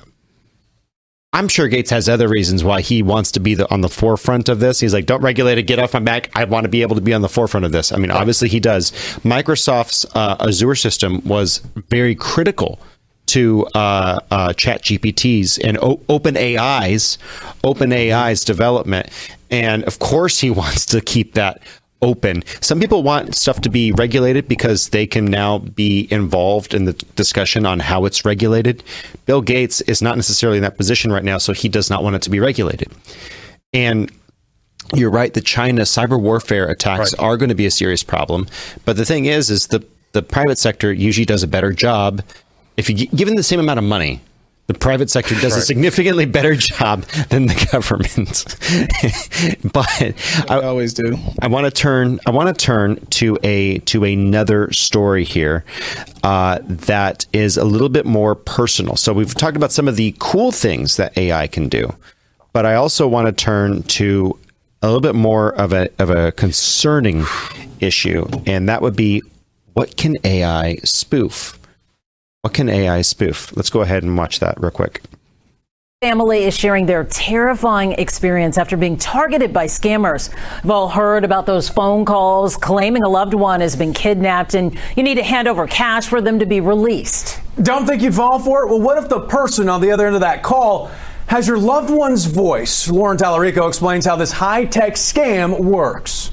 [1.36, 4.48] I'm sure Gates has other reasons why he wants to be the, on the forefront
[4.48, 4.80] of this.
[4.80, 6.30] He's like, "Don't regulate it, get off my back.
[6.34, 8.48] I want to be able to be on the forefront of this." I mean, obviously
[8.48, 8.94] he does.
[9.26, 11.58] Microsoft's uh, Azure system was
[11.90, 12.80] very critical
[13.28, 17.18] to uh, uh, Chat GPTs and o- Open AI's
[17.66, 19.10] Open AI's development,
[19.52, 21.62] and of course he wants to keep that
[22.02, 22.44] open.
[22.62, 26.94] Some people want stuff to be regulated because they can now be involved in the
[27.16, 28.84] discussion on how it's regulated.
[29.26, 32.16] Bill Gates is not necessarily in that position right now, so he does not want
[32.16, 32.92] it to be regulated.
[33.74, 34.12] And
[34.94, 35.34] you're right.
[35.34, 38.48] The China cyber warfare attacks are going to be a serious problem.
[38.86, 42.22] But the thing is, is the the private sector usually does a better job
[42.78, 44.22] if you gi- given the same amount of money.
[44.68, 48.46] The private sector does a significantly better job than the government.
[49.74, 51.20] but I always do.
[51.40, 52.20] I want to turn.
[52.26, 55.64] I want to turn to a to another story here
[56.24, 58.96] uh, that is a little bit more personal.
[58.96, 61.94] So we've talked about some of the cool things that AI can do,
[62.52, 64.40] but I also want to turn to
[64.82, 67.26] a little bit more of a of a concerning
[67.80, 69.22] issue, and that would be
[69.74, 71.60] what can AI spoof?
[72.46, 73.58] What can AI spoof?
[73.58, 75.02] Let's go ahead and watch that real quick.
[76.04, 80.32] Family is sharing their terrifying experience after being targeted by scammers.
[80.62, 84.78] We've all heard about those phone calls claiming a loved one has been kidnapped and
[84.96, 87.42] you need to hand over cash for them to be released.
[87.64, 88.70] Don't think you'd fall for it?
[88.70, 90.92] Well, what if the person on the other end of that call
[91.26, 92.88] has your loved one's voice?
[92.88, 96.30] Lauren Tallarico explains how this high tech scam works.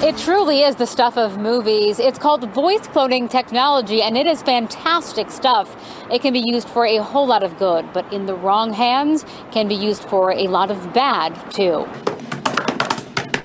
[0.00, 1.98] It truly is the stuff of movies.
[1.98, 5.76] It's called voice cloning technology, and it is fantastic stuff.
[6.10, 9.24] It can be used for a whole lot of good, but in the wrong hands,
[9.50, 11.86] can be used for a lot of bad, too.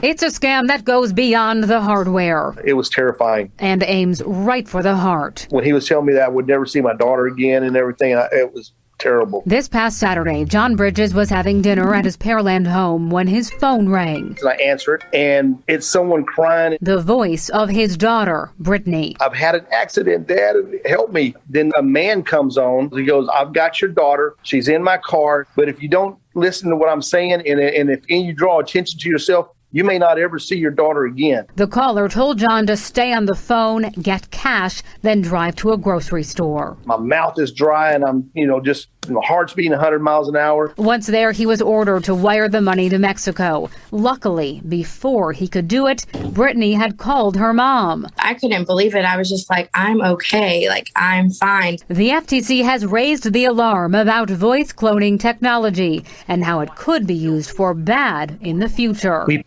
[0.04, 3.52] It's a scam that goes beyond the hardware It was terrifying.
[3.60, 5.48] and aims right for the heart.
[5.50, 8.16] When he was telling me that I would never see my daughter again and everything,
[8.16, 9.44] I, it was terrible.
[9.46, 13.90] This past Saturday, John Bridges was having dinner at his Pearland home when his phone
[13.90, 14.38] rang.
[14.40, 16.78] And I answer it, and it's someone crying.
[16.82, 19.18] The voice of his daughter, Brittany.
[19.20, 20.56] I've had an accident, Dad.
[20.86, 21.36] Help me.
[21.50, 22.90] Then a man comes on.
[22.92, 24.36] He goes, I've got your daughter.
[24.44, 25.46] She's in my car.
[25.56, 28.60] But if you don't listen to what I'm saying and, and if and you draw
[28.60, 31.48] attention to yourself, you may not ever see your daughter again.
[31.56, 35.78] The caller told John to stay on the phone, get cash, then drive to a
[35.78, 36.78] grocery store.
[36.86, 38.88] My mouth is dry and I'm, you know, just
[39.24, 40.74] heart's beating 100 miles an hour.
[40.78, 43.70] Once there, he was ordered to wire the money to Mexico.
[43.92, 48.08] Luckily, before he could do it, Brittany had called her mom.
[48.20, 49.06] I couldn't believe it.
[49.06, 50.68] I was just like, I'm okay.
[50.70, 51.78] Like, I'm fine.
[51.88, 57.14] The FTC has raised the alarm about voice cloning technology and how it could be
[57.16, 59.26] used for bad in the future.
[59.28, 59.46] We-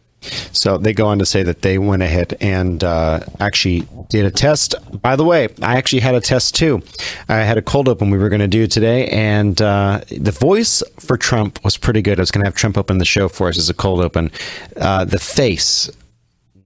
[0.50, 4.30] so they go on to say that they went ahead and uh, actually did a
[4.30, 4.74] test.
[5.00, 6.82] By the way, I actually had a test too.
[7.28, 10.82] I had a cold open we were going to do today, and uh, the voice
[10.98, 12.18] for Trump was pretty good.
[12.18, 14.30] I was going to have Trump open the show for us as a cold open.
[14.76, 15.90] Uh, the face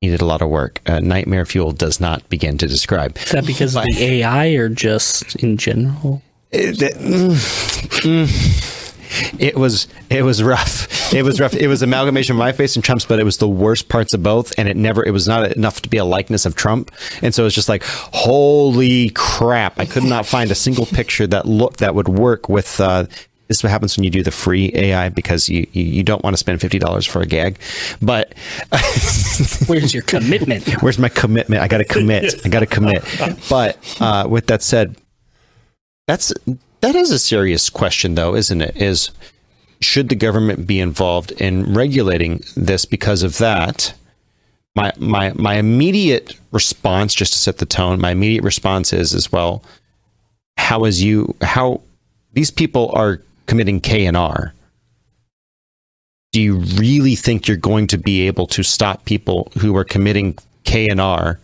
[0.03, 0.81] needed a lot of work.
[0.87, 3.17] Uh, Nightmare Fuel does not begin to describe.
[3.19, 6.23] Is that because of the AI or just in general?
[6.51, 7.35] It, it, mm,
[8.01, 8.80] mm
[9.39, 11.13] it was it was rough.
[11.13, 11.55] It was rough.
[11.55, 14.23] It was amalgamation of my face and Trump's, but it was the worst parts of
[14.23, 16.91] both, and it never it was not enough to be a likeness of Trump,
[17.23, 19.79] and so it's just like holy crap!
[19.79, 22.81] I could not find a single picture that look that would work with.
[22.81, 23.07] Uh,
[23.49, 26.23] this is what happens when you do the free AI because you, you, you don't
[26.23, 27.59] want to spend fifty dollars for a gag.
[28.01, 28.35] But
[29.67, 30.81] where's your commitment?
[30.83, 31.61] Where's my commitment?
[31.61, 32.41] I got to commit.
[32.45, 33.03] I got to commit.
[33.49, 34.97] But uh, with that said,
[36.07, 36.33] that's
[36.81, 38.77] that is a serious question, though, isn't it?
[38.77, 39.11] Is
[39.81, 43.95] should the government be involved in regulating this because of that?
[44.77, 49.33] My my my immediate response, just to set the tone, my immediate response is as
[49.33, 49.63] well.
[50.57, 51.81] How is you how
[52.33, 54.55] these people are committing K and R?
[56.33, 60.39] Do you really think you're going to be able to stop people who are committing
[60.63, 61.41] K and R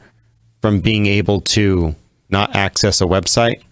[0.63, 1.95] from being able to
[2.31, 3.63] not access a website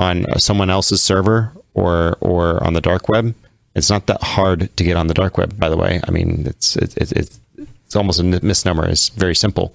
[0.00, 3.34] on someone else's server or or on the dark web.
[3.74, 6.00] It's not that hard to get on the dark web, by the way.
[6.02, 8.88] I mean, it's it, it, it's it's almost a misnomer.
[8.88, 9.74] It's very simple.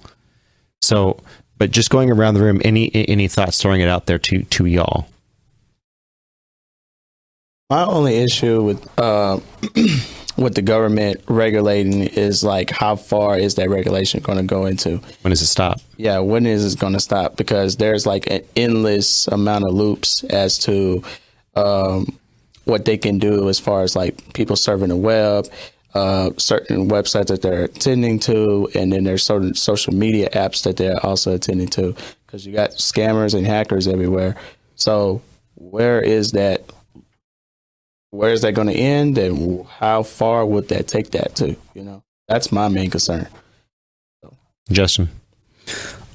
[0.82, 1.20] So,
[1.58, 4.66] but just going around the room, any any thoughts throwing it out there to to
[4.66, 5.06] y'all?
[7.70, 9.40] My only issue with uh,
[10.36, 14.98] with the government regulating is like how far is that regulation going to go into?
[15.22, 15.80] When does it stop?
[15.96, 17.36] Yeah, when is it going to stop?
[17.36, 21.02] Because there's like an endless amount of loops as to
[21.54, 22.18] um,
[22.64, 25.46] what they can do as far as like people serving the web,
[25.94, 30.76] uh, certain websites that they're attending to, and then there's certain social media apps that
[30.76, 31.94] they're also attending to.
[32.26, 34.36] Because you got scammers and hackers everywhere.
[34.74, 35.22] So
[35.54, 36.70] where is that
[38.10, 41.82] where is that going to end and how far would that take that to you
[41.82, 42.02] know?
[42.28, 43.28] That's my main concern.
[44.22, 44.34] So.
[44.70, 45.08] justin.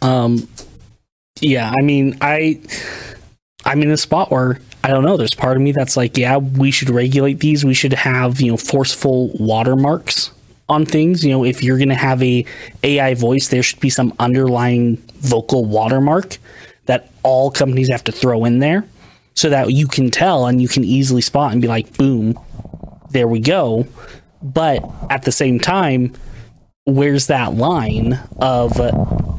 [0.01, 0.47] Um
[1.39, 2.59] yeah i mean i
[3.65, 5.17] i'm in a spot where i don't know.
[5.17, 7.63] There's part of me that's like yeah we should regulate these.
[7.63, 10.31] We should have you know forceful watermarks
[10.69, 11.23] on things.
[11.25, 12.45] You know if you're going to have a
[12.83, 16.37] ai voice there should be some underlying vocal watermark
[16.85, 18.83] that all companies have to throw in there
[19.33, 22.37] so that you can tell and you can easily spot and be like, boom,
[23.11, 23.87] there we go.
[24.41, 26.13] But at the same time,
[26.85, 28.79] where's that line of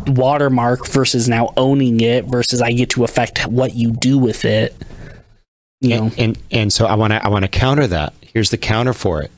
[0.09, 4.75] watermark versus now owning it versus I get to affect what you do with it?
[5.81, 8.13] You know, and and, and so I want to I want to counter that.
[8.21, 9.33] Here's the counter for it.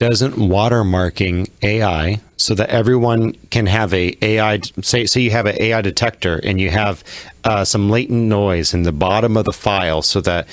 [0.00, 5.56] Doesn't watermarking AI so that everyone can have a AI say say you have an
[5.60, 7.04] AI detector and you have
[7.44, 10.48] uh, some latent noise in the bottom of the file so that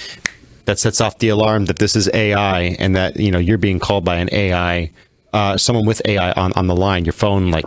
[0.65, 3.79] that sets off the alarm that this is AI and that you know you're being
[3.79, 4.91] called by an AI
[5.31, 7.05] uh, someone with AI on, on the line.
[7.05, 7.65] Your phone like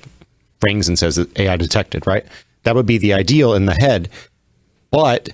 [0.63, 2.27] rings and says AI detected right?
[2.65, 4.11] That would be the ideal in the head.
[4.91, 5.31] But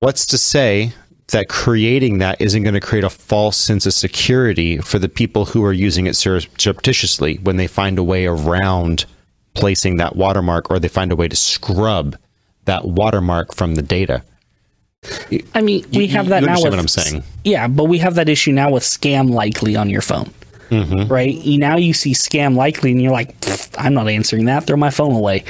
[0.00, 0.92] what's to say
[1.28, 5.46] that creating that isn't going to create a false sense of security for the people
[5.46, 9.04] who are using it surreptitiously when they find a way around
[9.54, 12.16] placing that watermark or they find a way to scrub
[12.64, 14.22] that watermark from the data.
[15.54, 16.54] I mean, we you, have that you now.
[16.54, 17.22] With, what I'm saying?
[17.44, 20.30] Yeah, but we have that issue now with scam likely on your phone.
[20.70, 21.12] Mm-hmm.
[21.12, 23.34] Right now, you see scam likely, and you're like,
[23.78, 24.66] "I'm not answering that.
[24.66, 25.44] Throw my phone away,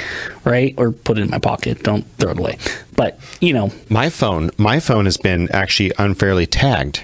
[0.44, 0.74] right?
[0.76, 1.82] Or put it in my pocket.
[1.82, 2.58] Don't throw it away."
[2.96, 7.02] But you know, my phone, my phone has been actually unfairly tagged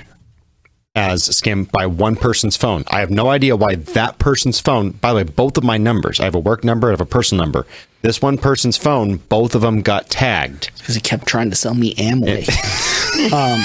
[0.95, 2.85] as scam by one person's phone.
[2.89, 4.91] I have no idea why that person's phone.
[4.91, 6.21] By the way, both of my numbers.
[6.21, 6.89] I have a work number.
[6.89, 7.67] I have a personal number.
[8.03, 11.75] This one person's phone, both of them got tagged because he kept trying to sell
[11.75, 12.49] me Amway.
[13.33, 13.61] Um,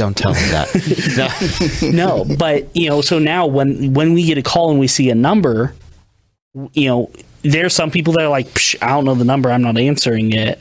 [0.00, 1.90] don't tell him that.
[1.94, 5.10] no, but you know, so now when when we get a call and we see
[5.10, 5.74] a number,
[6.72, 7.10] you know,
[7.42, 10.32] there's some people that are like, Psh, I don't know the number, I'm not answering
[10.32, 10.58] it,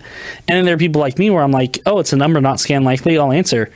[0.47, 2.59] and then there are people like me where I'm like, oh, it's a number not
[2.59, 3.71] scan likely, I'll answer.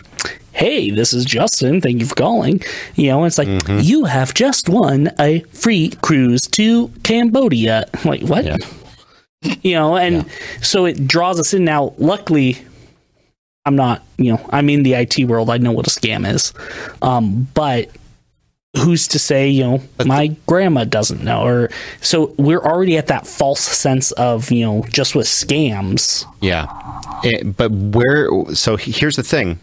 [0.52, 1.82] Hey, this is Justin.
[1.82, 2.62] Thank you for calling.
[2.94, 3.80] You know, it's like mm-hmm.
[3.82, 7.86] you have just won a free cruise to Cambodia.
[7.94, 8.46] I'm like what?
[9.64, 10.30] You know, and
[10.62, 11.66] so it draws us in.
[11.66, 12.60] Now, luckily,
[13.66, 15.50] I'm not, you know, I'm in the IT world.
[15.50, 16.54] I know what a scam is.
[17.02, 17.90] Um, but
[18.76, 21.46] who's to say, you know, my grandma doesn't know?
[21.46, 21.70] Or
[22.02, 26.26] so we're already at that false sense of, you know, just with scams.
[26.42, 26.66] Yeah.
[27.24, 29.60] Eh, but where, so here's the thing.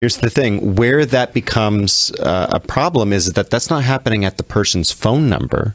[0.00, 0.74] Here's the thing.
[0.74, 5.28] Where that becomes uh, a problem is that that's not happening at the person's phone
[5.28, 5.74] number.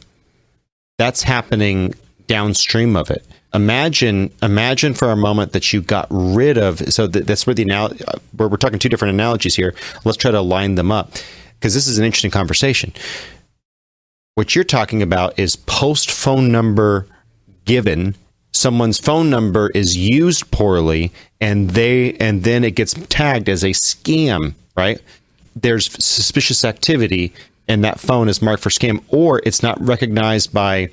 [0.97, 1.95] That's happening
[2.27, 3.25] downstream of it.
[3.53, 6.79] Imagine, imagine for a moment that you got rid of.
[6.93, 7.95] So th- that's where the anal-
[8.35, 9.75] where we're talking two different analogies here.
[10.05, 11.11] Let's try to line them up
[11.59, 12.93] because this is an interesting conversation.
[14.35, 17.07] What you're talking about is post phone number
[17.65, 18.15] given
[18.51, 23.69] someone's phone number is used poorly and they and then it gets tagged as a
[23.69, 25.01] scam right
[25.55, 27.33] there's suspicious activity
[27.67, 30.89] and that phone is marked for scam or it's not recognized by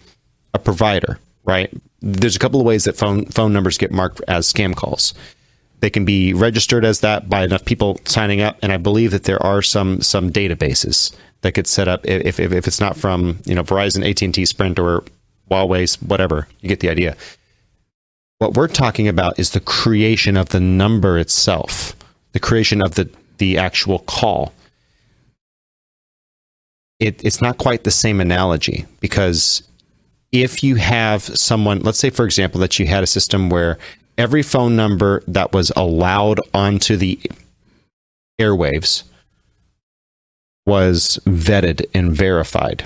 [0.55, 1.19] a provider
[1.49, 1.73] right?
[2.01, 5.15] There's a couple of ways that phone phone numbers get marked as scam calls.
[5.81, 9.25] They can be registered as that by enough people signing up and i believe that
[9.25, 13.39] there are some some databases that get set up if, if, if it's not from
[13.47, 15.05] you know verizon at&t sprint or
[15.51, 16.47] huawei's whatever.
[16.61, 17.17] You get the idea.
[18.39, 21.95] What we're talking about is the creation of the number itself
[22.33, 24.53] the creation of the the actual call.
[26.99, 29.63] It, it's not quite the same analogy because
[30.33, 33.79] if you have someone, let's say, for example, that you had a system where
[34.17, 37.19] every phone number that was allowed onto the
[38.41, 39.05] airwaves
[40.67, 42.85] was vetted and verified.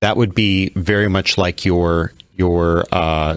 [0.00, 3.36] That would be very much like your your uh,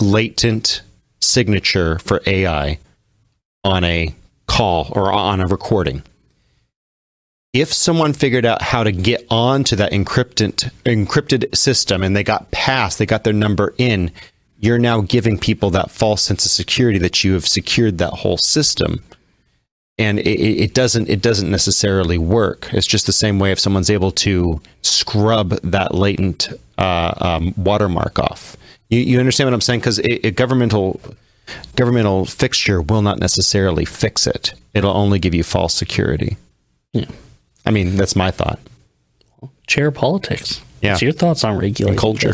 [0.00, 0.82] latent
[1.20, 2.78] signature for AI
[3.64, 4.14] on a
[4.46, 6.02] call or on a recording
[7.60, 12.50] if someone figured out how to get onto that encrypted encrypted system and they got
[12.50, 14.10] past, they got their number in,
[14.58, 18.38] you're now giving people that false sense of security that you have secured that whole
[18.38, 19.02] system.
[19.98, 22.68] And it, it doesn't it doesn't necessarily work.
[22.72, 28.18] It's just the same way if someone's able to scrub that latent uh, um, watermark
[28.18, 28.56] off.
[28.90, 29.80] You, you understand what I'm saying?
[29.80, 31.00] Because a, governmental
[31.76, 34.52] governmental fixture will not necessarily fix it.
[34.74, 36.36] It'll only give you false security.
[36.92, 37.06] Yeah.
[37.66, 38.58] I mean, that's my thought.
[39.66, 40.60] Chair politics.
[40.80, 40.92] Yeah.
[40.92, 41.98] What's your thoughts on regulation?
[41.98, 42.32] culture.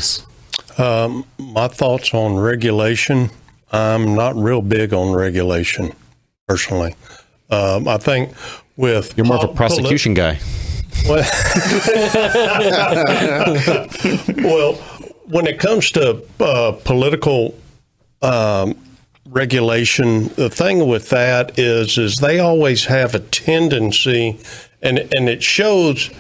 [0.79, 3.31] Um, my thoughts on regulation.
[3.73, 5.93] I'm not real big on regulation,
[6.47, 6.95] personally.
[7.51, 8.33] Um, I think
[8.77, 10.39] with You're more of a pol- prosecution guy.
[11.09, 11.25] Well,
[14.45, 14.75] well,
[15.27, 17.59] when it comes to uh, political
[18.21, 18.77] um,
[19.33, 24.39] regulation, the thing with that is, is they always have a tendency,
[24.83, 26.11] and and it shows,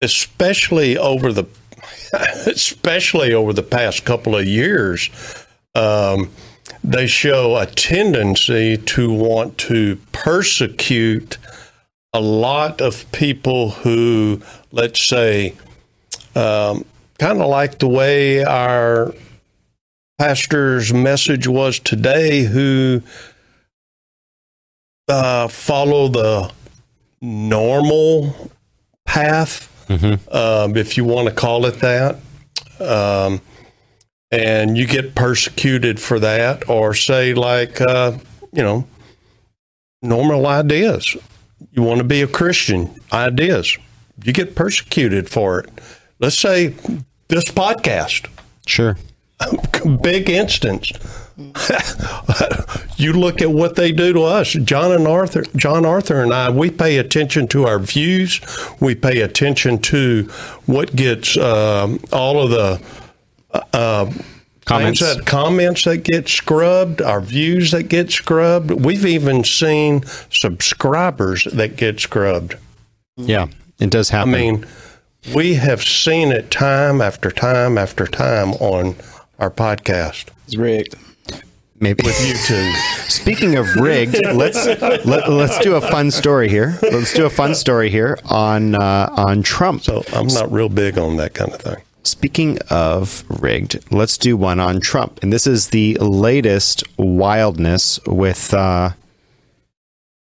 [0.00, 1.44] especially over the,
[2.46, 5.10] especially over the past couple of years.
[5.74, 6.30] Um,
[6.84, 11.38] they show a tendency to want to persecute
[12.12, 15.54] a lot of people who, let's say,
[16.34, 16.84] um,
[17.18, 19.12] kind of like the way our
[20.18, 23.02] pastor's message was today, who
[25.08, 26.50] uh, follow the
[27.20, 28.50] normal
[29.06, 29.72] path,
[30.30, 32.16] um, if you want to call it that.
[32.80, 33.40] Um,
[34.30, 38.18] and you get persecuted for that, or say, like, uh,
[38.52, 38.86] you know,
[40.02, 41.16] normal ideas.
[41.72, 43.78] You want to be a Christian, ideas.
[44.22, 45.70] You get persecuted for it.
[46.18, 46.74] Let's say
[47.28, 48.28] this podcast.
[48.66, 48.98] Sure.
[50.02, 50.92] Big instance.
[52.96, 54.52] you look at what they do to us.
[54.52, 58.40] John and Arthur, John Arthur and I, we pay attention to our views.
[58.80, 60.24] We pay attention to
[60.66, 62.82] what gets um, all of the
[63.72, 64.10] uh,
[64.68, 65.00] Comments.
[65.00, 68.70] that comments that get scrubbed, our views that get scrubbed.
[68.70, 72.56] We've even seen subscribers that get scrubbed.
[73.16, 73.46] Yeah,
[73.78, 74.34] it does happen.
[74.34, 74.66] I mean,
[75.34, 78.96] we have seen it time after time after time on
[79.38, 80.28] our podcast.
[80.46, 80.96] It's rigged.
[81.80, 82.74] Maybe with YouTube.
[83.08, 86.76] Speaking of rigged, let's let, let's do a fun story here.
[86.82, 89.84] Let's do a fun story here on uh, on Trump.
[89.84, 91.76] So I'm not real big on that kind of thing.
[92.02, 95.20] Speaking of rigged, let's do one on Trump.
[95.22, 98.90] And this is the latest wildness with uh,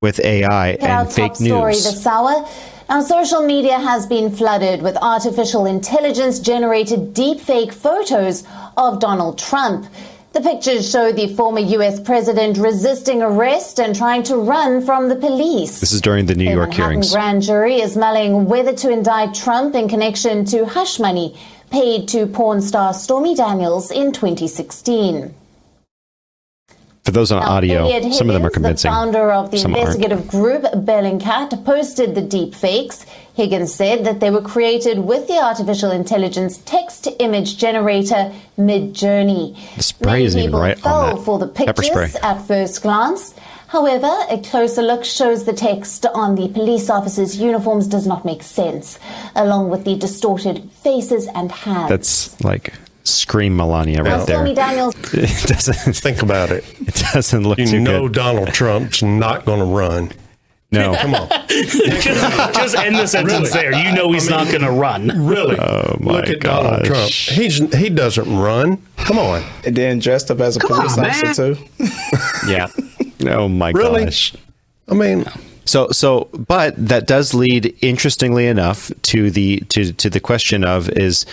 [0.06, 2.06] with AI and fake story news.
[2.06, 2.48] hour.
[2.88, 8.44] Now, social media has been flooded with artificial intelligence generated deepfake photos
[8.78, 9.88] of Donald Trump.
[10.34, 12.00] The pictures show the former U.S.
[12.00, 15.80] president resisting arrest and trying to run from the police.
[15.80, 17.12] This is during the New The York Manhattan hearings.
[17.12, 21.36] grand jury is mulling whether to indict Trump in connection to hush money
[21.72, 25.34] paid to porn star Stormy Daniels in 2016.
[27.06, 28.90] For those on audio, Eliot some of them are Higgins, convincing.
[28.90, 29.96] The founder of the some aren't.
[29.96, 33.06] investigative group Bellingcat posted the deep fakes.
[33.36, 39.56] Higgins said that they were created with the artificial intelligence text image generator Midjourney.
[39.76, 41.26] The spray isn't even right fell on that.
[41.26, 42.22] for the Pepper pictures spray.
[42.24, 43.36] at first glance.
[43.68, 48.42] However, a closer look shows the text on the police officers' uniforms does not make
[48.42, 48.98] sense,
[49.36, 51.90] along with the distorted faces and hands.
[51.90, 52.74] That's like
[53.06, 54.36] scream Melania Now, right there.
[54.38, 56.64] Stormy Daniels It doesn't think about it.
[56.88, 58.14] It doesn't look You too know good.
[58.14, 60.12] Donald Trump's not going to run.
[60.72, 61.30] No, come on.
[61.48, 61.78] just,
[62.54, 63.72] just end the sentence there.
[63.74, 65.08] You know he's not going to run.
[65.26, 65.58] Really?
[65.58, 66.84] Oh my Look at Donald.
[66.84, 67.10] Trump.
[67.12, 68.82] He's he doesn't run.
[68.98, 69.44] Come on.
[69.66, 71.56] And then dressed up as a police on, officer man.
[71.56, 72.50] too.
[72.50, 72.68] Yeah.
[73.28, 74.06] Oh my Really?
[74.06, 74.34] gosh.
[74.90, 75.24] I mean,
[75.66, 80.90] So so but that does lead interestingly enough to the to to the question of
[80.90, 81.26] is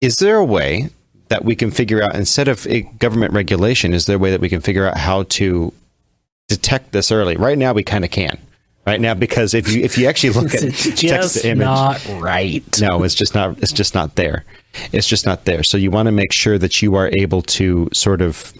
[0.00, 0.90] is there a way
[1.28, 4.40] that we can figure out instead of a government regulation is there a way that
[4.40, 5.72] we can figure out how to
[6.48, 7.36] detect this early?
[7.36, 8.38] Right now we kind of can.
[8.86, 12.62] Right now because if you if you actually look at text to image not right.
[12.80, 13.58] no, it's just not.
[13.58, 14.44] It's just not there.
[14.92, 15.64] It's just not there.
[15.64, 18.52] So you want to make sure that you are able to sort of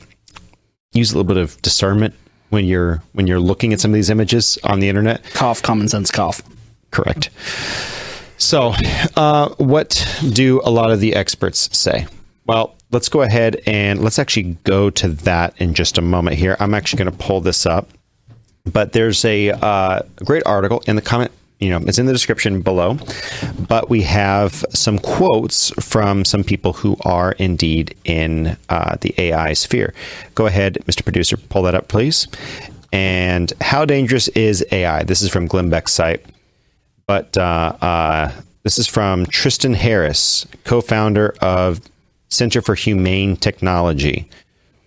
[0.93, 2.15] use a little bit of discernment
[2.51, 5.23] when you're when you're looking at some of these images on the internet.
[5.35, 6.43] Cough, common sense, cough.
[6.91, 7.31] Correct.
[8.39, 8.75] So,
[9.17, 12.07] uh, what do a lot of the experts say?
[12.45, 16.57] Well, let's go ahead and let's actually go to that in just a moment here.
[16.61, 17.89] I'm actually going to pull this up,
[18.71, 21.33] but there's a uh, great article in the comment.
[21.59, 22.99] You know, it's in the description below,
[23.67, 29.55] but we have some quotes from some people who are indeed in uh, the AI
[29.55, 29.95] sphere.
[30.35, 31.03] Go ahead, Mr.
[31.03, 32.29] Producer, pull that up, please.
[32.93, 35.03] And how dangerous is AI?
[35.05, 36.25] This is from Glenn Beck's site
[37.07, 38.33] but uh, uh,
[38.65, 41.81] this is from Tristan Harris, co-founder of
[42.29, 44.29] Center for Humane Technology.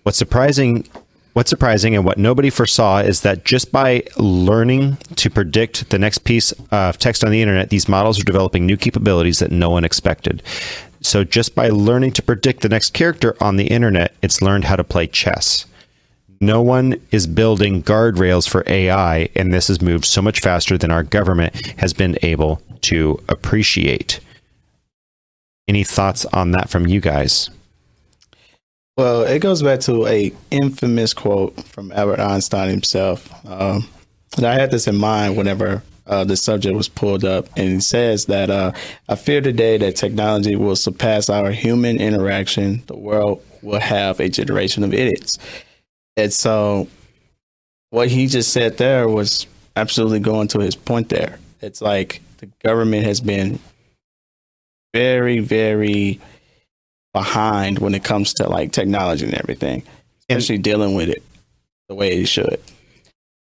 [0.03, 0.85] What's surprising,
[1.33, 6.19] what's surprising, and what nobody foresaw is that just by learning to predict the next
[6.19, 9.85] piece of text on the internet, these models are developing new capabilities that no one
[9.85, 10.43] expected.
[11.01, 14.75] So just by learning to predict the next character on the internet, it's learned how
[14.75, 15.65] to play chess
[16.39, 20.91] no one is building guardrails for AI, and this has moved so much faster than
[20.91, 24.19] our government has been able to appreciate.
[25.67, 27.49] Any thoughts on that from you guys?
[28.97, 33.29] Well, it goes back to a infamous quote from Albert Einstein himself.
[33.45, 33.87] Um,
[34.35, 37.79] and I had this in mind whenever uh, the subject was pulled up, and he
[37.79, 38.71] says that uh,
[39.07, 42.83] I fear today that technology will surpass our human interaction.
[42.87, 45.37] The world will have a generation of idiots.
[46.19, 46.87] And so,
[47.91, 51.39] what he just said there was absolutely going to his point there.
[51.61, 53.59] It's like the government has been
[54.93, 56.19] very, very
[57.13, 59.83] behind when it comes to like technology and everything,
[60.29, 61.23] especially dealing with it
[61.87, 62.59] the way it should.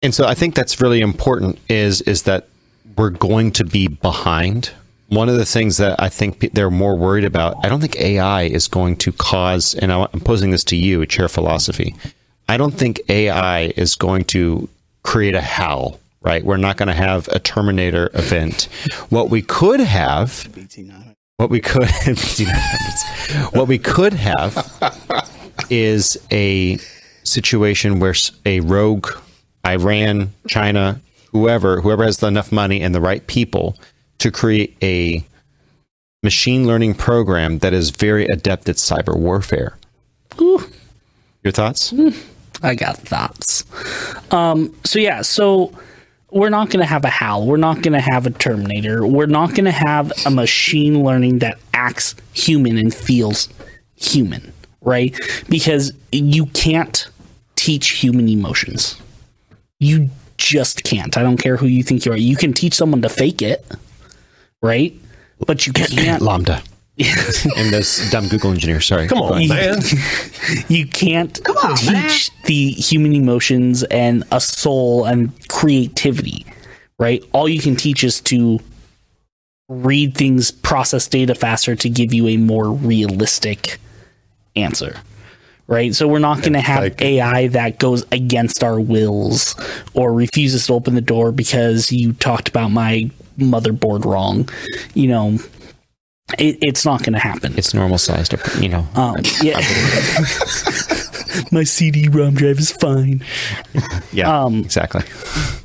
[0.03, 2.49] And so I think that's really important is is that
[2.97, 4.71] we're going to be behind.
[5.09, 8.45] One of the things that I think they're more worried about, I don't think AI
[8.45, 11.95] is going to cause, and I'm posing this to you, chair philosophy.
[12.49, 14.68] I don't think AI is going to
[15.03, 16.45] create a HAL, right?
[16.45, 18.68] We're not going to have a Terminator event.
[19.09, 20.49] What we could have,
[21.36, 21.88] what we could,
[23.53, 24.95] what we could have
[25.70, 26.78] is a
[27.22, 28.14] situation where
[28.45, 29.09] a rogue
[29.66, 31.01] Iran, China,
[31.32, 33.76] whoever, whoever has enough money and the right people
[34.18, 35.24] to create a
[36.22, 39.76] machine learning program that is very adept at cyber warfare.
[41.42, 41.92] Your thoughts?
[41.92, 42.16] Mm.
[42.62, 43.64] I got thoughts.
[44.32, 45.72] Um, so yeah, so
[46.30, 47.46] we're not going to have a HAL.
[47.46, 49.07] We're not going to have a Terminator.
[49.07, 53.48] We're not going to have a machine learning that acts human and feels
[53.94, 55.18] human, right?
[55.48, 57.07] Because you can't
[57.57, 59.00] teach human emotions.
[59.78, 61.16] You just can't.
[61.16, 62.16] I don't care who you think you are.
[62.16, 63.64] You can teach someone to fake it,
[64.61, 64.92] right?
[65.46, 65.90] But you can't.
[66.22, 66.66] LaMDA.
[67.57, 68.86] and those dumb Google engineers.
[68.86, 69.09] Sorry.
[69.09, 69.80] Come on, You- man.
[70.68, 71.40] you can't
[71.76, 76.47] teach the human emotions and a soul and creativity,
[76.99, 77.22] right?
[77.32, 78.61] All you can teach is to
[79.68, 83.78] read things, process data faster to give you a more realistic
[84.55, 84.97] answer.
[85.66, 85.95] Right.
[85.95, 89.57] So we're not going to have AI that goes against our wills
[89.95, 94.47] or refuses to open the door because you talked about my motherboard wrong.
[94.92, 95.38] You know,
[96.39, 97.55] it, it's not going to happen.
[97.57, 98.87] It's normal sized, you know.
[98.95, 99.59] Um, yeah.
[101.53, 103.22] my CD-ROM drive is fine.
[104.12, 105.03] Yeah, Um, exactly.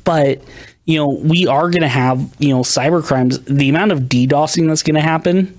[0.04, 0.42] but
[0.86, 4.66] you know we are going to have you know cyber crimes the amount of ddosing
[4.66, 5.56] that's going to happen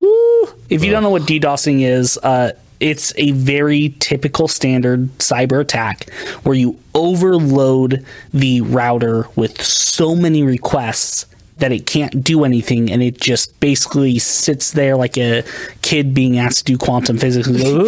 [0.00, 5.60] woo, if you don't know what ddosing is uh, it's a very typical standard cyber
[5.60, 6.10] attack
[6.42, 11.24] where you overload the router with so many requests
[11.60, 15.42] that it can't do anything and it just basically sits there like a
[15.82, 17.80] kid being asked to do quantum physics and goes,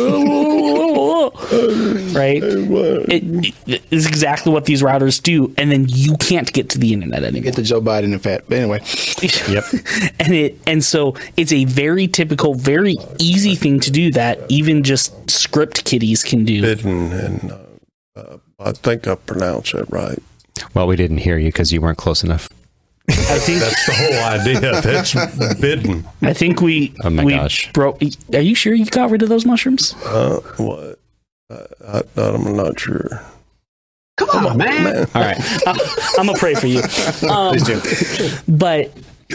[2.14, 6.78] right it, it is exactly what these routers do and then you can't get to
[6.78, 8.48] the internet anymore Get the Joe Biden effect.
[8.48, 8.78] But anyway,
[9.48, 9.64] yep.
[10.20, 14.82] and it and so it's a very typical very easy thing to do that even
[14.82, 17.58] just script kiddies can do Bidden, and uh,
[18.16, 20.22] uh, I think I pronounced it right.
[20.74, 22.48] Well, we didn't hear you because you weren't close enough.
[23.08, 24.80] I think That's the whole idea.
[24.80, 26.06] That's bidden.
[26.22, 27.70] I think we Oh my we gosh.
[27.72, 28.00] broke
[28.32, 30.98] are you sure you got rid of those mushrooms Uh, what?
[31.50, 33.20] I, I, I'm not sure.
[34.16, 34.86] Come on, man.
[35.14, 35.36] All right.
[35.66, 36.82] I'm gonna pray for you.
[37.28, 37.56] Um,
[38.48, 38.92] but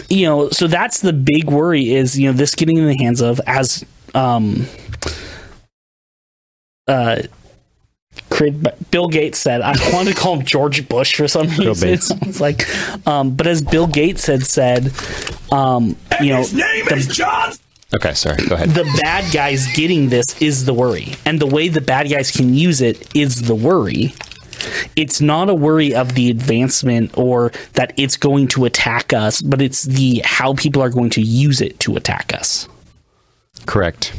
[0.08, 3.20] you know, so that's the big worry is you know this getting in the hands
[3.20, 4.66] of as um
[6.86, 7.22] uh.
[8.30, 11.88] Created by- Bill Gates said, I wanted to call him George Bush for some reason.
[11.88, 12.10] Bates.
[12.22, 12.66] It's like,
[13.06, 14.92] um, but as Bill Gates had said,
[15.52, 17.58] um, you know, the,
[17.94, 18.36] Okay, sorry.
[18.46, 18.70] Go ahead.
[18.70, 21.14] the bad guys getting this is the worry.
[21.24, 24.12] And the way the bad guys can use it is the worry.
[24.94, 29.62] It's not a worry of the advancement or that it's going to attack us, but
[29.62, 32.68] it's the how people are going to use it to attack us.
[33.66, 34.12] Correct.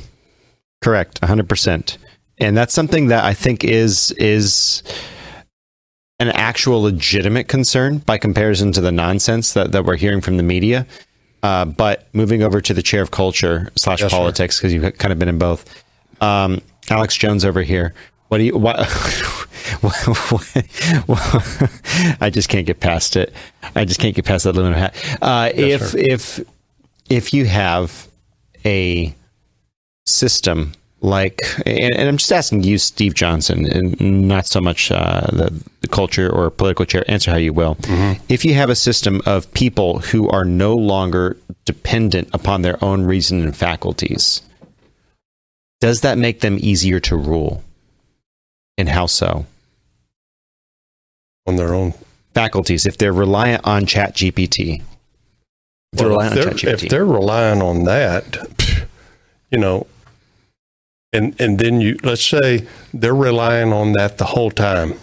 [0.82, 1.22] Correct.
[1.22, 1.98] 100%.
[2.40, 4.84] And that's something that I think is is
[6.20, 10.44] an actual legitimate concern by comparison to the nonsense that, that we're hearing from the
[10.44, 10.86] media.
[11.42, 15.14] Uh, but moving over to the chair of culture slash Yes, politics, because you've kind
[15.14, 15.84] of been in both.
[16.22, 16.60] Um,
[16.90, 17.94] Alex Jones over here.
[18.28, 18.58] What do you?
[18.58, 18.76] What,
[22.22, 23.34] I just can't get past it.
[23.76, 24.94] I just can't get past that limit.
[25.22, 25.98] Uh, Yes, if sir.
[26.00, 26.40] if
[27.10, 28.08] if you have
[28.66, 29.16] a
[30.06, 35.22] system like, and, and I'm just asking you, Steve Johnson, and not so much uh,
[35.32, 37.04] the, the culture or political chair.
[37.08, 37.78] Answer how you will.
[38.28, 43.04] If you have a system of people who are no longer dependent upon their own
[43.04, 44.42] reason and faculties,
[45.80, 47.64] does that make them easier to rule?
[48.78, 49.46] And how so?
[51.48, 51.94] On their own
[52.34, 54.82] faculties, if they're reliant on ChatGPT,
[55.94, 56.74] Well, if, they're, ChatGPT.
[56.84, 58.38] if they're relying on that,
[59.52, 59.88] you know,
[61.12, 64.94] and and then you let's say they're relying on that the whole time,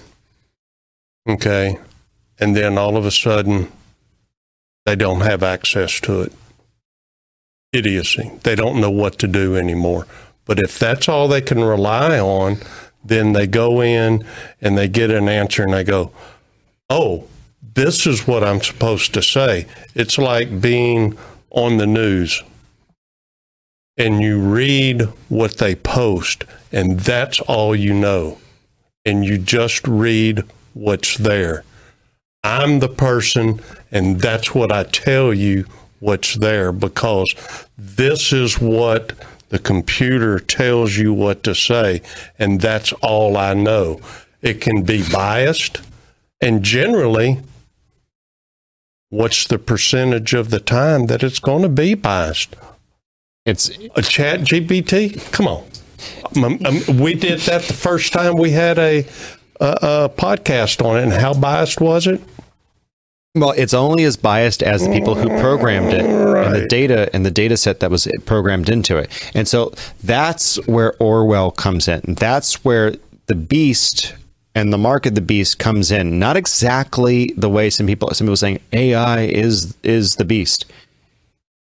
[1.29, 1.79] okay,
[2.39, 3.71] and then all of a sudden
[4.85, 6.33] they don't have access to it.
[7.73, 8.31] Idiocy.
[8.45, 10.07] They don't know what to do anymore.
[10.45, 12.59] But if that's all they can rely on,
[13.05, 14.25] then they go in
[14.61, 16.13] and they get an answer and they go,
[16.89, 17.27] oh,
[17.75, 19.67] this is what I'm supposed to say.
[19.95, 21.19] It's like being
[21.51, 22.43] on the news
[23.97, 28.39] and you read what they post, and that's all you know.
[29.05, 30.45] And you just read
[30.75, 31.65] what's there.
[32.43, 35.65] I'm the person, and that's what I tell you
[36.01, 37.35] what's there because
[37.79, 39.13] this is what
[39.49, 42.03] the computer tells you what to say,
[42.39, 44.01] and that's all I know.
[44.43, 45.81] It can be biased,
[46.41, 47.41] and generally,
[49.09, 52.55] what's the percentage of the time that it's going to be biased?
[53.47, 55.33] It's a ChatGPT.
[55.33, 55.65] Come on.
[56.37, 59.07] Um, um, we did that the first time we had a,
[59.61, 62.21] a, a podcast on it, and how biased was it?
[63.37, 67.25] Well, it's only as biased as the people who programmed it and the data and
[67.25, 69.11] the data set that was programmed into it.
[69.35, 72.01] And so that's where Orwell comes in.
[72.19, 72.95] That's where
[73.27, 74.15] the beast
[74.55, 76.19] and the mark of the beast comes in.
[76.19, 80.65] Not exactly the way some people some people saying AI is is the beast.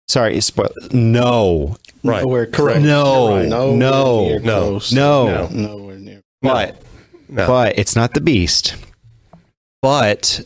[0.08, 0.72] Sorry, spoil.
[0.92, 1.78] No.
[2.04, 2.24] Right.
[2.24, 2.82] Nowhere correct.
[2.82, 3.38] No.
[3.38, 3.48] Right.
[3.48, 3.76] No.
[3.76, 4.80] Nowhere No.
[4.92, 4.94] near.
[4.94, 5.48] No.
[5.52, 6.22] Nowhere near.
[6.42, 6.82] But
[7.30, 8.76] but it's not the beast.
[9.82, 10.42] But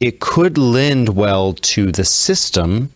[0.00, 2.92] it could lend well to the system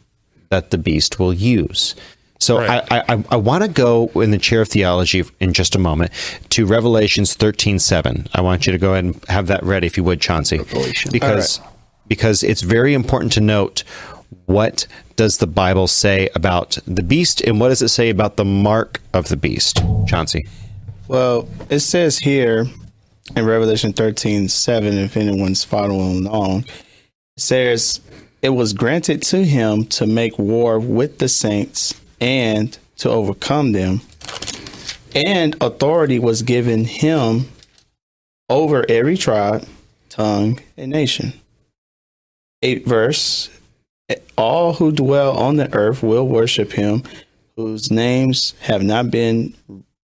[0.50, 1.94] that the beast will use.
[2.40, 5.78] So I, I, I want to go in the chair of theology in just a
[5.78, 6.12] moment
[6.50, 8.28] to Revelations thirteen seven.
[8.34, 10.60] I want you to go ahead and have that ready, if you would, Chauncey,
[11.10, 11.60] because
[12.06, 13.82] because it's very important to note
[14.46, 14.86] what
[15.18, 19.00] does the Bible say about the beast, and what does it say about the mark
[19.12, 20.46] of the beast, Chauncey?
[21.08, 22.66] Well, it says here
[23.34, 28.00] in Revelation 13 7, if anyone's following along, it says,
[28.42, 34.02] It was granted to him to make war with the saints and to overcome them.
[35.16, 37.48] And authority was given him
[38.48, 39.66] over every tribe,
[40.10, 41.32] tongue, and nation.
[42.62, 43.50] Eight verse
[44.36, 47.02] All who dwell on the earth will worship him,
[47.56, 49.54] whose names have not been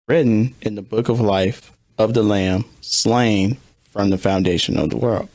[0.08, 3.58] written in the book of life of the Lamb slain
[3.90, 5.30] from the foundation of the world.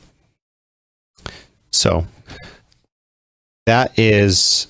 [1.70, 2.06] So
[3.66, 4.66] that is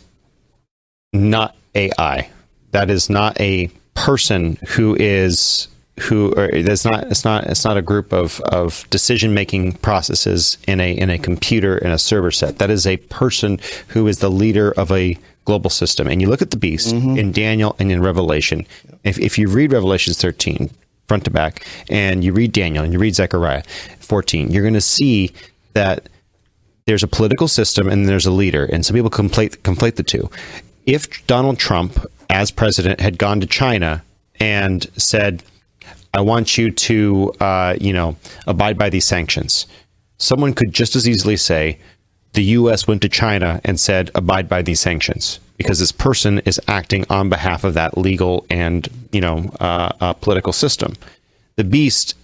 [1.13, 2.31] not AI.
[2.71, 5.69] That is not a person who is
[6.03, 10.59] who or that's not it's not it's not a group of of decision making processes
[10.67, 12.59] in a in a computer in a server set.
[12.59, 16.07] That is a person who is the leader of a global system.
[16.07, 17.19] And you look at the beast mm-hmm.
[17.19, 18.67] in Daniel and in Revelation.
[19.05, 20.71] If if you read Revelations 13
[21.09, 23.63] front to back and you read Daniel and you read Zechariah
[24.01, 25.33] 14, you're going to see
[25.75, 26.09] that
[26.87, 30.31] there's a political system and there's a leader, and some people conflate conflate the two.
[30.85, 34.03] If Donald Trump, as president, had gone to China
[34.41, 35.45] and said,
[36.15, 39.67] "I want you to, uh, you know, abide by these sanctions,"
[40.19, 41.79] someone could just as easily say,
[42.33, 42.87] "The U.S.
[42.87, 47.29] went to China and said, abide by these sanctions," because this person is acting on
[47.29, 50.95] behalf of that legal and you know uh, uh, political system.
[51.57, 52.15] The beast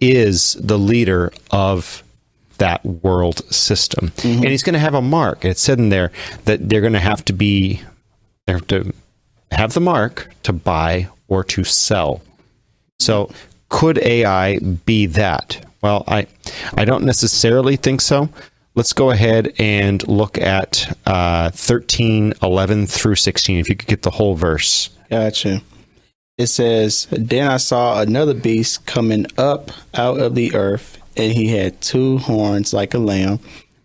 [0.00, 2.02] is the leader of
[2.58, 4.12] that world system.
[4.22, 5.44] And he's going to have a mark.
[5.44, 6.12] It's said in there
[6.44, 7.82] that they're going to have to be,
[8.46, 8.92] they have to
[9.52, 12.20] have the mark to buy or to sell.
[13.00, 13.30] So
[13.68, 15.64] could AI be that?
[15.82, 16.26] Well, I,
[16.74, 18.28] I don't necessarily think so.
[18.74, 23.58] Let's go ahead and look at uh, 13, 11 through 16.
[23.58, 24.90] If you could get the whole verse.
[25.10, 25.62] Gotcha.
[26.36, 31.48] It says, Then I saw another beast coming up out of the earth, and he
[31.48, 33.40] had two horns like a lamb,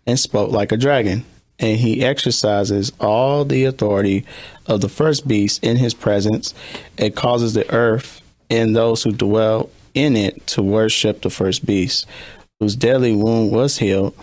[0.06, 1.24] and spoke like a dragon.
[1.58, 4.24] And he exercises all the authority
[4.66, 6.54] of the first beast in his presence,
[6.98, 8.20] and causes the earth
[8.50, 12.06] and those who dwell in it to worship the first beast,
[12.60, 14.14] whose deadly wound was healed.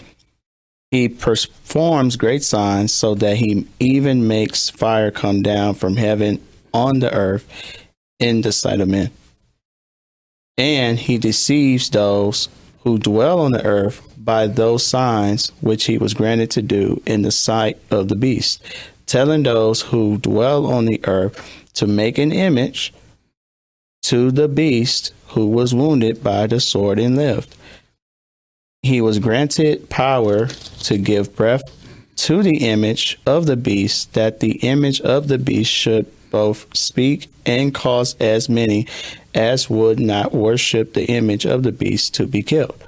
[0.92, 7.00] He performs great signs so that he even makes fire come down from heaven on
[7.00, 7.48] the earth
[8.20, 9.12] in the sight of men.
[10.58, 12.50] And he deceives those
[12.84, 17.22] who dwell on the earth by those signs which he was granted to do in
[17.22, 18.62] the sight of the beast,
[19.06, 22.94] telling those who dwell on the earth to make an image
[24.04, 27.56] to the beast who was wounded by the sword and lived.
[28.84, 31.64] He was granted power to give breath
[32.18, 37.30] to the image of the beast, that the image of the beast should both speak
[37.46, 38.88] and cause as many
[39.34, 42.84] as would not worship the image of the beast to be killed.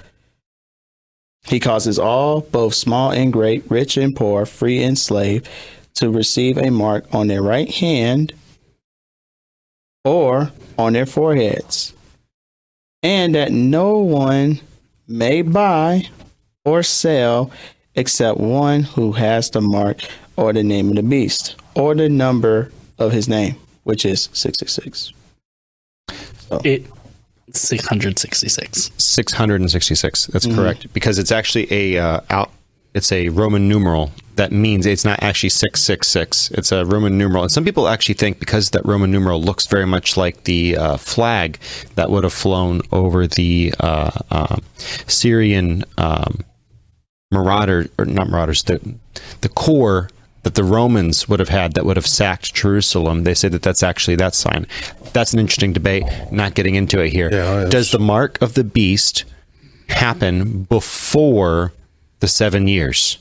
[1.45, 5.47] He causes all, both small and great, rich and poor, free and slave,
[5.95, 8.33] to receive a mark on their right hand
[10.03, 11.93] or on their foreheads,
[13.01, 14.59] and that no one
[15.07, 16.07] may buy
[16.65, 17.51] or sell
[17.95, 20.01] except one who has the mark
[20.37, 25.13] or the name of the beast or the number of his name, which is 666.
[26.63, 26.85] It
[27.53, 28.91] 666.
[28.97, 30.27] 666.
[30.27, 30.55] That's Mhm.
[30.55, 32.51] correct because it's actually a uh, out.
[32.93, 36.51] It's a Roman numeral that means it's not actually 666.
[36.51, 37.43] It's a Roman numeral.
[37.43, 40.97] And some people actually think because that Roman numeral looks very much like the uh,
[40.97, 41.59] flag
[41.95, 44.57] that would have flown over the uh, uh,
[45.07, 46.39] Syrian um,
[47.31, 48.95] marauder or not marauders, the
[49.41, 50.09] the core
[50.41, 53.23] that the Romans would have had that would have sacked Jerusalem.
[53.23, 54.67] They say that that's actually that sign.
[55.13, 56.03] That's an interesting debate.
[56.31, 57.29] Not getting into it here.
[57.69, 59.25] Does the mark of the beast
[59.87, 61.71] happen before
[62.23, 63.17] the seven years?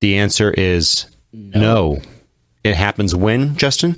[0.00, 2.00] The answer is no.
[2.62, 3.96] It happens when, Justin?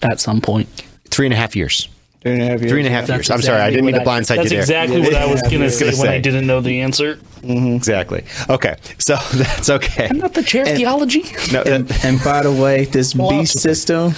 [0.00, 0.68] At some point.
[1.10, 1.88] Three and a half years.
[2.22, 2.70] Three and a half years.
[2.70, 3.30] Three and a half That's years.
[3.30, 4.60] I'm sorry, I didn't mean to what I- blindside That's you there.
[4.60, 6.20] exactly what I was going to say gonna when I say.
[6.20, 7.16] didn't know the answer.
[7.16, 7.74] Mm-hmm.
[7.74, 8.24] Exactly.
[8.48, 8.76] Okay.
[8.98, 10.06] So that's okay.
[10.08, 11.24] I'm not the chair of theology.
[11.52, 14.12] No, and, uh, and by the way, this beast system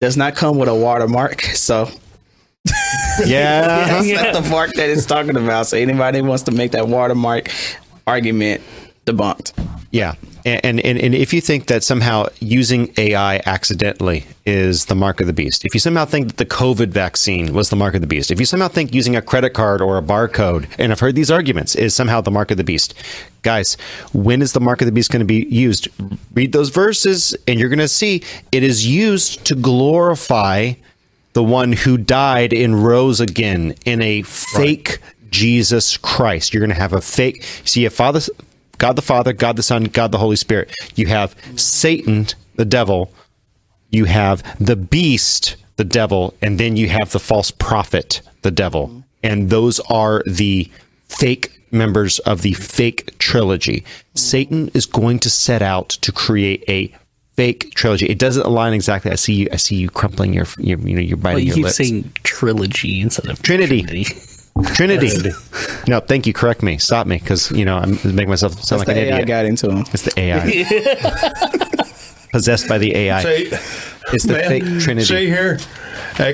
[0.00, 1.88] does not come with a watermark, so
[2.64, 4.02] Yeah.
[4.02, 5.66] that's not the mark that it's talking about.
[5.66, 7.50] So anybody wants to make that watermark
[8.06, 8.62] argument
[9.06, 9.52] debunked.
[9.90, 10.14] Yeah.
[10.44, 15.28] And, and and if you think that somehow using AI accidentally is the mark of
[15.28, 18.08] the beast, if you somehow think that the COVID vaccine was the mark of the
[18.08, 21.14] beast, if you somehow think using a credit card or a barcode, and I've heard
[21.14, 22.94] these arguments, is somehow the mark of the beast,
[23.42, 23.76] guys,
[24.12, 25.86] when is the mark of the beast going to be used?
[26.34, 30.72] Read those verses, and you're going to see it is used to glorify
[31.32, 34.98] the one who died and rose again in a fake
[35.30, 36.52] Jesus Christ.
[36.52, 37.42] You're going to have a fake.
[37.64, 38.20] See, a father,
[38.78, 40.74] God the Father, God the Son, God the Holy Spirit.
[40.94, 42.26] You have Satan,
[42.56, 43.12] the devil.
[43.90, 48.88] You have the beast, the devil, and then you have the false prophet, the devil.
[48.88, 49.00] Mm-hmm.
[49.22, 50.70] And those are the
[51.08, 53.80] fake members of the fake trilogy.
[53.80, 54.18] Mm-hmm.
[54.18, 56.94] Satan is going to set out to create a
[57.36, 58.06] fake trilogy.
[58.06, 59.10] It doesn't align exactly.
[59.10, 59.48] I see you.
[59.52, 61.76] I see you crumpling your, your you know, you're biting Well, you your keep lips.
[61.76, 63.82] saying trilogy instead of Trinity.
[63.82, 64.04] Trinity.
[64.74, 65.30] Trinity.
[65.88, 66.34] no, thank you.
[66.34, 66.76] Correct me.
[66.78, 69.28] Stop me because you know I'm making myself sound That's like the an AI idiot.
[69.28, 69.78] got into him.
[69.92, 71.84] It's the AI
[72.32, 73.22] possessed by the AI.
[73.22, 73.50] See,
[74.12, 75.06] it's the man, fake Trinity.
[75.06, 75.58] See here,
[76.18, 76.28] uh, I-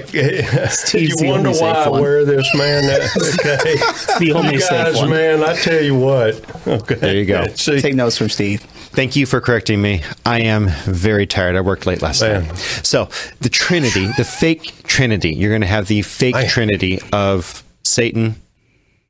[0.98, 2.82] you the wonder only why I wear this, man.
[2.86, 2.98] That-
[3.38, 5.10] Okay, the only you safe guys, one.
[5.10, 5.42] man.
[5.44, 6.66] I tell you what.
[6.66, 7.46] Okay, There you go.
[7.54, 8.66] See, Take notes from Steve.
[8.98, 10.02] Thank you for correcting me.
[10.26, 11.54] I am very tired.
[11.54, 12.48] I worked late last oh, Man.
[12.48, 12.58] night.
[12.82, 13.08] So
[13.40, 18.42] the Trinity, the fake Trinity, you're going to have the fake Trinity of Satan,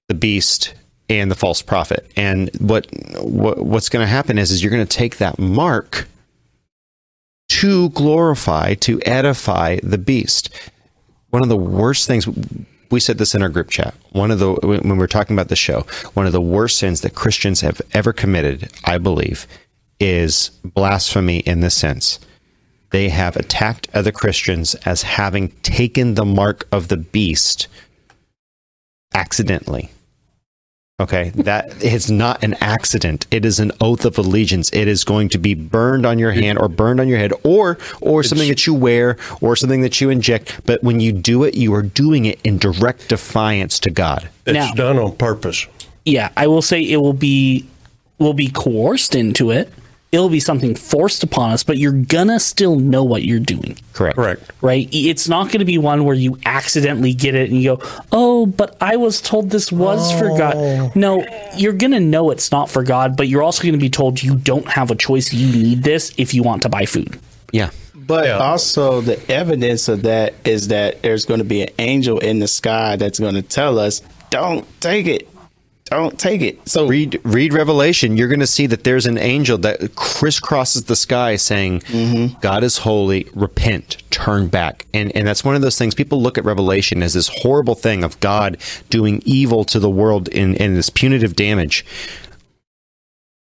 [0.08, 0.74] the beast,
[1.08, 2.06] and the false prophet.
[2.16, 2.86] And what,
[3.22, 6.06] what what's going to happen is, is you're going to take that mark
[7.48, 10.50] to glorify, to edify the beast.
[11.30, 12.28] One of the worst things
[12.90, 13.94] we said this in our group chat.
[14.12, 17.00] One of the when we were talking about the show, one of the worst sins
[17.00, 19.46] that Christians have ever committed, I believe,
[20.00, 22.18] is blasphemy in this sense.
[22.90, 27.68] They have attacked other Christians as having taken the mark of the beast
[29.14, 29.90] accidentally.
[31.00, 33.26] Okay, that is not an accident.
[33.30, 34.70] It is an oath of allegiance.
[34.72, 37.78] It is going to be burned on your hand or burned on your head or
[38.00, 41.54] or something that you wear or something that you inject, but when you do it,
[41.54, 44.28] you are doing it in direct defiance to God.
[44.46, 45.66] it's Now- done on purpose.
[46.04, 47.66] Yeah, I will say it will be
[48.18, 49.70] will be coerced into it.
[50.10, 53.76] It'll be something forced upon us, but you're gonna still know what you're doing.
[53.92, 54.16] Correct.
[54.16, 54.52] Correct.
[54.62, 54.88] Right?
[54.90, 58.46] It's not going to be one where you accidentally get it and you go, "Oh,
[58.46, 60.18] but I was told this was oh.
[60.18, 63.72] for God." No, you're going to know it's not for God, but you're also going
[63.72, 65.32] to be told you don't have a choice.
[65.32, 67.18] You need this if you want to buy food.
[67.52, 67.70] Yeah.
[67.94, 72.38] But also, the evidence of that is that there's going to be an angel in
[72.38, 74.00] the sky that's going to tell us,
[74.30, 75.28] "Don't take it,
[75.96, 78.16] don't take it." So read read Revelation.
[78.16, 82.38] You're going to see that there's an angel that crisscrosses the sky, saying, mm-hmm.
[82.40, 83.26] "God is holy.
[83.34, 85.94] Repent, turn back." And and that's one of those things.
[85.94, 88.58] People look at Revelation as this horrible thing of God
[88.90, 91.84] doing evil to the world in in this punitive damage.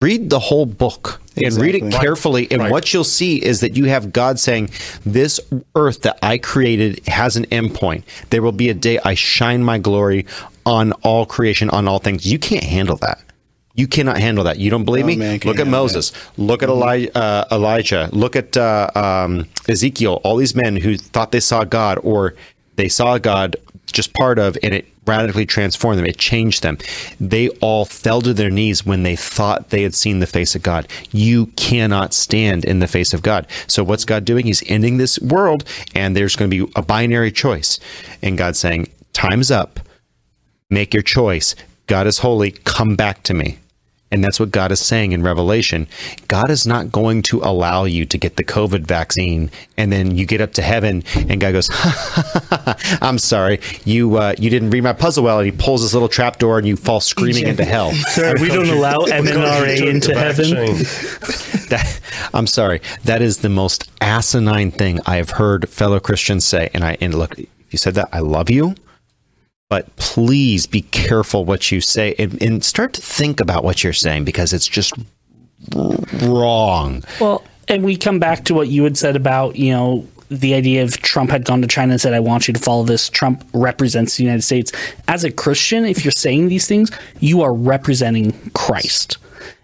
[0.05, 2.47] Read the whole book and read it carefully.
[2.51, 2.71] And Right.
[2.71, 4.69] what you'll see is that you have God saying,
[5.03, 5.39] This
[5.75, 8.03] earth that I created has an endpoint.
[8.29, 10.27] There will be a day I shine my glory
[10.65, 12.25] on all creation, on all things.
[12.31, 13.19] You can't handle that.
[13.73, 14.57] You cannot handle that.
[14.57, 15.39] You don't believe No me?
[15.43, 16.13] Look at Moses.
[16.37, 18.07] Look at Eli- uh, Elijah.
[18.13, 20.21] Look at uh, um, Ezekiel.
[20.23, 22.35] All these men who thought they saw God or
[22.77, 23.55] they saw God
[23.91, 26.05] just part of, and it radically transformed them.
[26.05, 26.77] It changed them.
[27.19, 30.63] They all fell to their knees when they thought they had seen the face of
[30.63, 30.87] God.
[31.11, 33.47] You cannot stand in the face of God.
[33.67, 34.45] So what's God doing?
[34.45, 35.63] He's ending this world,
[35.93, 37.79] and there's going to be a binary choice.
[38.21, 39.79] And God's saying, "Time's up.
[40.69, 41.55] Make your choice.
[41.87, 42.51] God is holy.
[42.51, 43.59] Come back to me."
[44.15, 45.87] And that's what God is saying in Revelation.
[46.29, 50.25] God is not going to allow you to get the COVID vaccine and then you
[50.25, 51.69] get up to heaven and God goes,
[53.01, 55.39] I'm sorry, you uh, you didn't read my puzzle well.
[55.39, 57.89] And he pulls this little trap door and you fall screaming into hell.
[58.39, 60.49] we don't allow MNRA into heaven.
[61.67, 61.99] That,
[62.33, 62.79] I'm sorry.
[63.03, 66.69] That is the most asinine thing I have heard fellow Christians say.
[66.73, 68.75] And I and look, if you said that, I love you.
[69.69, 73.93] But please be careful what you say and, and start to think about what you're
[73.93, 74.93] saying because it's just
[75.73, 77.03] wrong.
[77.19, 80.83] Well, and we come back to what you had said about, you know, the idea
[80.83, 83.09] of Trump had gone to China and said, I want you to follow this.
[83.09, 84.71] Trump represents the United States.
[85.07, 89.17] As a Christian, if you're saying these things, you are representing Christ.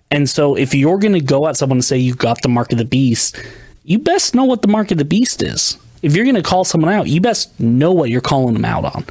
[0.10, 2.72] And so if you're going to go at someone and say you got the mark
[2.72, 3.42] of the beast,
[3.84, 5.78] you best know what the mark of the beast is.
[6.02, 8.86] If you're going to call someone out, you best know what you're calling them out
[8.86, 9.06] on.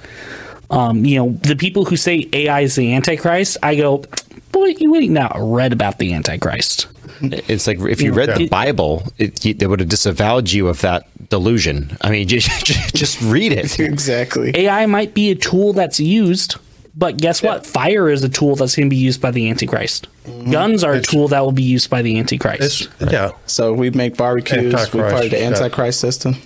[0.70, 4.04] Um, you know, the people who say AI is the Antichrist, I go,
[4.52, 6.86] boy, you ain't not read about the Antichrist.
[7.22, 10.80] It's like if you read the Bible, it, you, they would have disavowed you of
[10.82, 11.96] that delusion.
[12.00, 13.78] I mean, just, just read it.
[13.80, 14.52] exactly.
[14.54, 16.56] AI might be a tool that's used,
[16.94, 17.66] But guess what?
[17.66, 20.08] Fire is a tool that's going to be used by the Antichrist.
[20.50, 22.88] Guns are a tool that will be used by the Antichrist.
[23.00, 23.32] Yeah.
[23.46, 24.72] So we make barbecues.
[24.72, 25.46] Antichrist, we part of the yeah.
[25.46, 26.36] Antichrist system.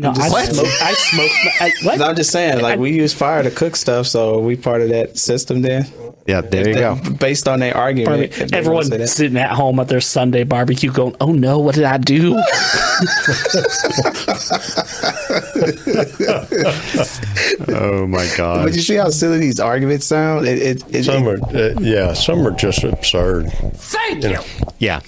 [0.00, 0.66] No, I'm just- I smoke.
[0.80, 1.30] I smoke.
[1.60, 1.98] I, what?
[1.98, 4.90] No, I'm just saying, like we use fire to cook stuff, so we part of
[4.90, 5.60] that system.
[5.62, 5.86] Then,
[6.26, 6.94] Yeah, there you go.
[7.20, 9.08] based on their argument, Barbe- Everyone wanna say that.
[9.08, 12.40] sitting at home at their Sunday barbecue going, "Oh no, what did I do?"
[17.70, 18.64] Oh my god.
[18.64, 20.46] But you see how silly these arguments sound?
[20.46, 23.50] It, it, it, Some are, uh, yeah, some are just absurd.
[23.74, 24.38] Thank you.
[24.78, 25.00] Yeah,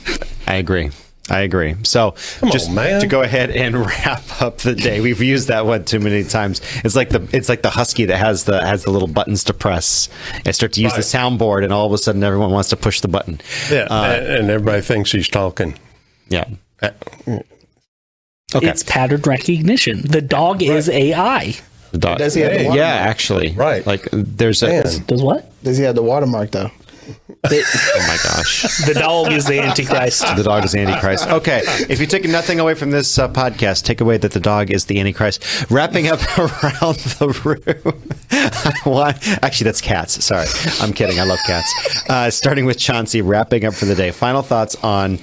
[0.46, 0.90] I agree.
[1.30, 1.76] I agree.
[1.84, 3.00] So, on, just man.
[3.00, 6.60] to go ahead and wrap up the day, we've used that one too many times.
[6.84, 9.54] It's like the it's like the husky that has the has the little buttons to
[9.54, 10.08] press.
[10.44, 11.04] I start to use the Right.
[11.04, 13.40] soundboard, and all of a sudden, everyone wants to push the button.
[13.70, 15.78] Yeah, Uh, and, and everybody thinks he's talking.
[16.28, 16.44] Yeah.
[18.52, 18.68] Okay.
[18.68, 20.02] It's pattern recognition.
[20.02, 21.54] The dog is AI.
[21.92, 22.18] The dog.
[22.18, 23.86] Does he have the yeah, actually, right.
[23.86, 24.66] Like there's a.
[24.68, 24.82] Man.
[25.06, 25.52] Does what?
[25.62, 26.70] Does he have the watermark though?
[27.44, 28.84] oh my gosh.
[28.86, 30.22] The dog is the Antichrist.
[30.36, 31.28] The dog is the Antichrist.
[31.28, 34.70] Okay, if you're taking nothing away from this uh, podcast, take away that the dog
[34.70, 35.70] is the Antichrist.
[35.70, 38.02] Wrapping up around the room.
[38.92, 39.10] Why?
[39.42, 40.24] Actually, that's cats.
[40.24, 40.46] Sorry,
[40.80, 41.18] I'm kidding.
[41.18, 42.08] I love cats.
[42.08, 44.10] Uh, starting with Chauncey, wrapping up for the day.
[44.10, 45.18] Final thoughts on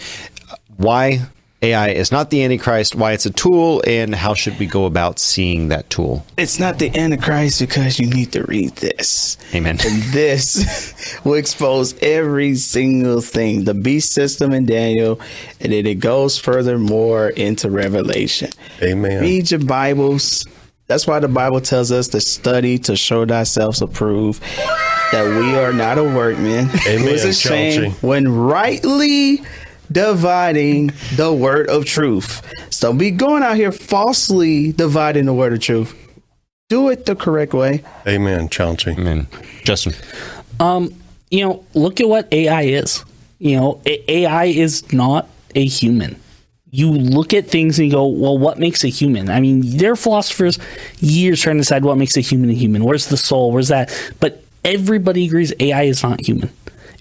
[0.78, 1.22] why
[1.64, 5.18] AI is not the Antichrist, why it's a tool, and how should we go about
[5.18, 6.24] seeing that tool?
[6.38, 9.38] It's not the Antichrist because you need to read this.
[9.56, 9.80] Amen.
[9.84, 15.20] And this will expose every single thing, the beast system in Daniel,
[15.60, 18.52] and then it goes furthermore into Revelation.
[18.84, 19.24] Amen.
[19.24, 20.46] Read your Bibles.
[20.86, 24.44] That's why the Bible tells us to study to show thyself approved,
[25.12, 26.70] that we are not a workman.
[26.88, 29.42] Amen, It's a shame when rightly
[29.92, 32.42] dividing the word of truth.
[32.70, 35.96] So don't be going out here falsely dividing the word of truth.
[36.70, 37.84] Do it the correct way.
[38.06, 38.92] Amen, Chauncey.
[38.92, 39.28] Amen.
[39.64, 39.94] Justin.
[40.60, 40.94] Um,
[41.32, 43.04] you know, look at what AI is.
[43.40, 46.20] You know, A- AI is not a human.
[46.70, 49.30] You look at things and you go, well, what makes a human?
[49.30, 50.60] I mean, there are philosophers
[51.00, 52.84] years trying to decide what makes a human a human.
[52.84, 53.52] Where's the soul?
[53.52, 53.90] Where's that?
[54.20, 56.50] But everybody agrees AI is not human.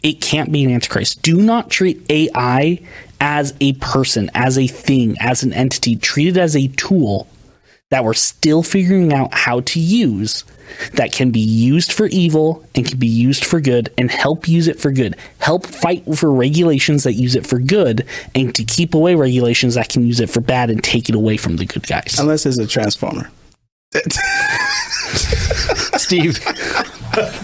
[0.07, 1.21] It can't be an antichrist.
[1.21, 2.79] Do not treat AI
[3.21, 5.97] as a person, as a thing, as an entity.
[5.97, 7.27] Treat it as a tool
[7.91, 10.45] that we're still figuring out how to use
[10.93, 14.69] that can be used for evil and can be used for good and help use
[14.69, 15.17] it for good.
[15.41, 19.89] Help fight for regulations that use it for good and to keep away regulations that
[19.89, 22.17] can use it for bad and take it away from the good guys.
[22.21, 23.29] Unless it's a transformer.
[25.99, 26.39] Steve.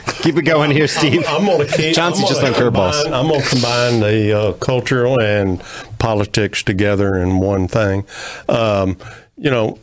[0.23, 1.25] Keep it going here, Steve.
[1.27, 1.95] I'm, I'm gonna keep.
[1.95, 3.03] Chauncey just on curveballs.
[3.03, 5.61] combine- I'm going to combine the uh, cultural and
[5.99, 8.07] politics together in one thing.
[8.49, 8.97] Um,
[9.37, 9.79] you know,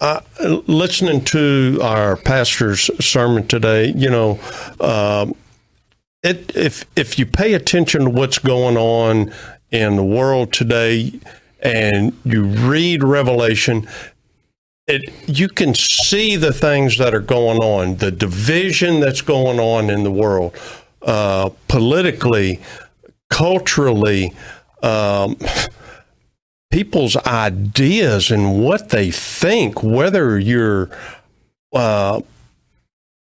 [0.00, 0.20] I,
[0.66, 4.40] listening to our pastor's sermon today, you know,
[4.80, 5.34] um,
[6.24, 9.32] it, if if you pay attention to what's going on
[9.70, 11.12] in the world today,
[11.60, 13.86] and you read Revelation,
[14.86, 19.90] it you can see the things that are going on, the division that's going on
[19.90, 20.54] in the world,
[21.02, 22.60] uh, politically,
[23.30, 24.32] culturally,
[24.82, 25.36] um,
[26.70, 30.90] people's ideas and what they think, whether you're,
[31.72, 32.20] uh,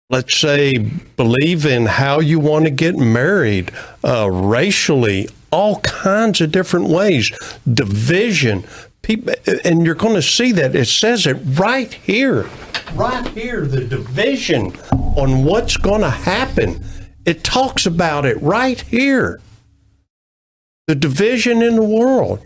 [0.10, 0.74] let's say,
[1.16, 3.72] believe in how you want to get married,
[4.04, 7.32] uh, racially, all kinds of different ways,
[7.72, 8.64] division.
[9.06, 12.50] People, and you're going to see that it says it right here,
[12.96, 14.76] right here, the division
[15.16, 16.84] on what's going to happen.
[17.24, 19.42] It talks about it right here.
[20.88, 22.44] The division in the world.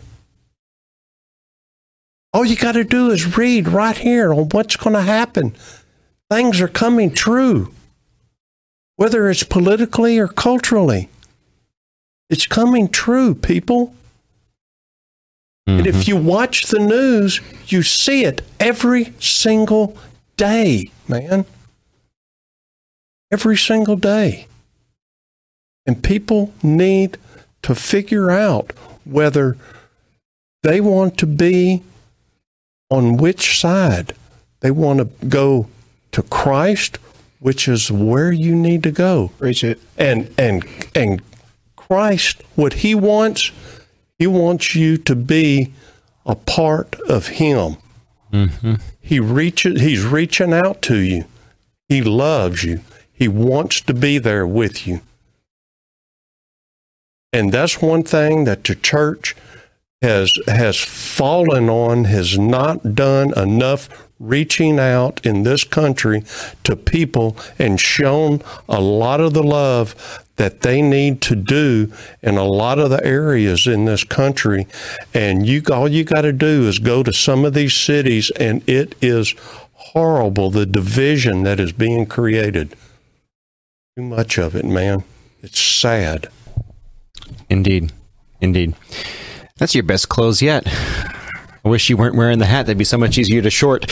[2.34, 5.54] All you got to do is read right here on what's going to happen.
[6.30, 7.72] Things are coming true,
[8.96, 11.08] whether it's politically or culturally.
[12.28, 13.94] It's coming true, people.
[15.66, 16.10] And if mm-hmm.
[16.10, 19.96] you watch the news, you see it every single
[20.36, 21.44] day, man.
[23.30, 24.46] Every single day.
[25.86, 27.18] And people need
[27.62, 28.72] to figure out
[29.04, 29.56] whether
[30.62, 31.82] they want to be
[32.90, 34.14] on which side.
[34.60, 35.68] They want to go
[36.12, 36.98] to Christ,
[37.38, 39.30] which is where you need to go.
[39.38, 39.80] Reach it.
[39.96, 41.22] And and and
[41.76, 43.52] Christ, what he wants,
[44.20, 45.72] he wants you to be
[46.26, 47.78] a part of him.
[48.30, 48.74] Mm-hmm.
[49.00, 51.24] He reaches he's reaching out to you.
[51.88, 52.82] He loves you.
[53.10, 55.00] He wants to be there with you.
[57.32, 59.34] And that's one thing that the church
[60.02, 66.24] has has fallen on, has not done enough reaching out in this country
[66.64, 72.38] to people and shown a lot of the love that they need to do in
[72.38, 74.66] a lot of the areas in this country.
[75.12, 78.66] And you all you got to do is go to some of these cities, and
[78.66, 79.34] it is
[79.74, 82.74] horrible the division that is being created.
[83.98, 85.04] Too much of it, man.
[85.42, 86.28] It's sad.
[87.50, 87.92] Indeed.
[88.40, 88.74] Indeed.
[89.58, 90.66] That's your best clothes yet.
[91.64, 92.66] I wish you weren't wearing the hat.
[92.66, 93.86] That'd be so much easier to short.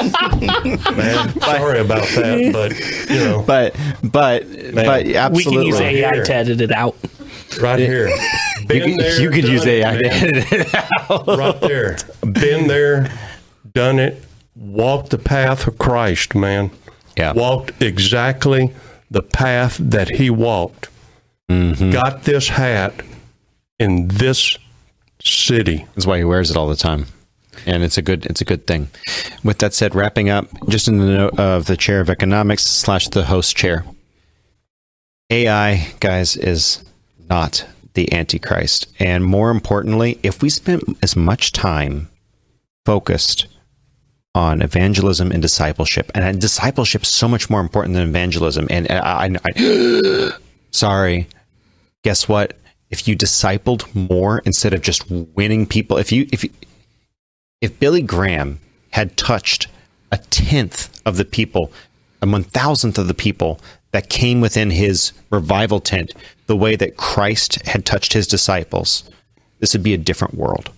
[0.00, 6.10] Man, sorry about that, but you know, but but but absolutely, We can use AI
[6.22, 6.96] to edit it out.
[7.60, 8.08] right here.
[8.08, 10.74] You Been could, there, you could done use it, AI to edit it
[11.10, 11.26] out.
[11.26, 11.96] right there.
[12.22, 13.10] Been there,
[13.72, 14.22] done it,
[14.54, 16.70] walked the path of Christ, man.
[17.16, 17.32] Yeah.
[17.32, 18.72] Walked exactly
[19.10, 20.88] the path that he walked.
[21.48, 21.90] Mm-hmm.
[21.90, 22.94] Got this hat
[23.80, 24.56] in this
[25.22, 25.86] city.
[25.94, 27.06] That's why he wears it all the time,
[27.66, 28.88] and it's a good it's a good thing.
[29.44, 33.08] With that said, wrapping up, just in the note of the chair of economics slash
[33.08, 33.84] the host chair,
[35.30, 36.84] AI guys is
[37.28, 42.08] not the antichrist, and more importantly, if we spent as much time
[42.84, 43.46] focused
[44.34, 49.00] on evangelism and discipleship, and discipleship is so much more important than evangelism, and uh,
[49.04, 50.32] I, I, I
[50.70, 51.26] sorry,
[52.02, 52.56] guess what?
[52.90, 56.50] If you discipled more instead of just winning people, if you if you,
[57.60, 58.58] if Billy Graham
[58.90, 59.68] had touched
[60.10, 61.72] a tenth of the people,
[62.20, 63.60] a one thousandth of the people
[63.92, 66.12] that came within his revival tent,
[66.46, 69.08] the way that Christ had touched his disciples,
[69.60, 70.70] this would be a different world.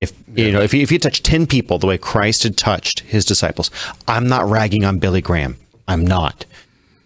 [0.00, 3.00] If you know, if you, if you touched ten people the way Christ had touched
[3.00, 3.70] his disciples,
[4.06, 5.56] I'm not ragging on Billy Graham.
[5.88, 6.44] I'm not.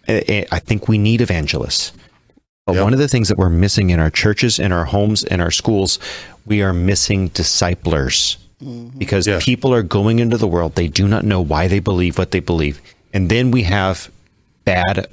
[0.07, 1.91] I, I think we need evangelists.
[2.65, 5.39] But one of the things that we're missing in our churches, in our homes, in
[5.39, 5.99] our schools,
[6.47, 8.97] we are missing disciplers mm-hmm.
[8.97, 10.73] because people are going into the world.
[10.73, 12.81] They do not know why they believe what they believe.
[13.13, 14.09] And then we have
[14.63, 15.07] bad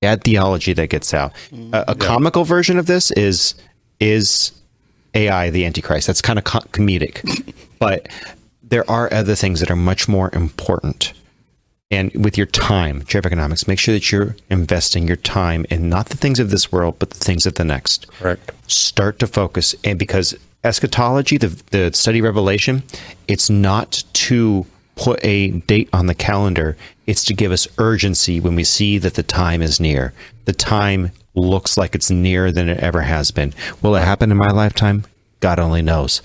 [0.00, 1.32] bad theology that gets out.
[1.52, 2.00] A, a mm-hmm.
[2.00, 3.54] comical version of this is
[4.00, 4.50] is
[5.14, 6.08] AI the Antichrist.
[6.08, 8.08] That's kind of co- comedic, but
[8.64, 11.12] there are other things that are much more important.
[11.92, 15.90] And with your time, chair of economics, make sure that you're investing your time in
[15.90, 18.08] not the things of this world, but the things of the next.
[18.18, 18.50] Correct.
[18.66, 20.34] Start to focus, and because
[20.64, 22.82] eschatology, the the study of Revelation,
[23.28, 24.64] it's not to
[24.96, 26.76] put a date on the calendar.
[27.06, 30.14] It's to give us urgency when we see that the time is near.
[30.46, 33.52] The time looks like it's nearer than it ever has been.
[33.82, 35.04] Will it happen in my lifetime?
[35.40, 36.22] God only knows.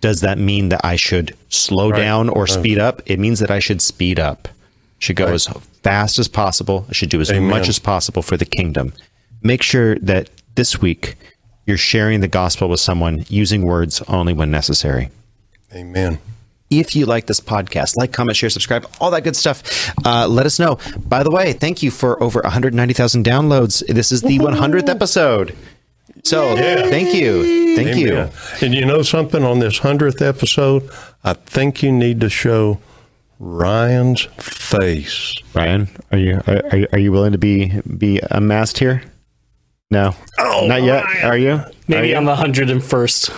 [0.00, 1.98] Does that mean that I should slow Right.
[1.98, 2.50] down or Right.
[2.50, 3.02] speed up?
[3.06, 4.46] It means that I should speed up.
[4.98, 5.34] Should go Right.
[5.34, 5.46] as
[5.82, 6.86] fast as possible.
[6.88, 7.48] I should do as Amen.
[7.48, 8.92] much as possible for the kingdom.
[9.42, 11.14] Make sure that this week
[11.66, 15.10] you're sharing the gospel with someone using words only when necessary.
[15.74, 16.18] Amen.
[16.70, 19.62] If you like this podcast, like, comment, share, subscribe, all that good stuff,
[20.04, 20.78] uh, let us know.
[20.98, 23.86] By the way, thank you for over 190,000 downloads.
[23.86, 25.54] This is the 100th episode.
[26.24, 27.76] So thank you.
[27.76, 28.28] Thank you.
[28.60, 30.90] And you know something on this hundredth episode,
[31.22, 32.80] I think you need to show
[33.38, 35.34] Ryan's face.
[35.54, 39.02] Ryan, are you are, are you- willing to be be unmasked here?
[39.90, 41.04] No, Oh, not yet.
[41.24, 41.62] Are you?
[41.86, 43.28] Maybe Are on the hundred and first.
[43.30, 43.34] It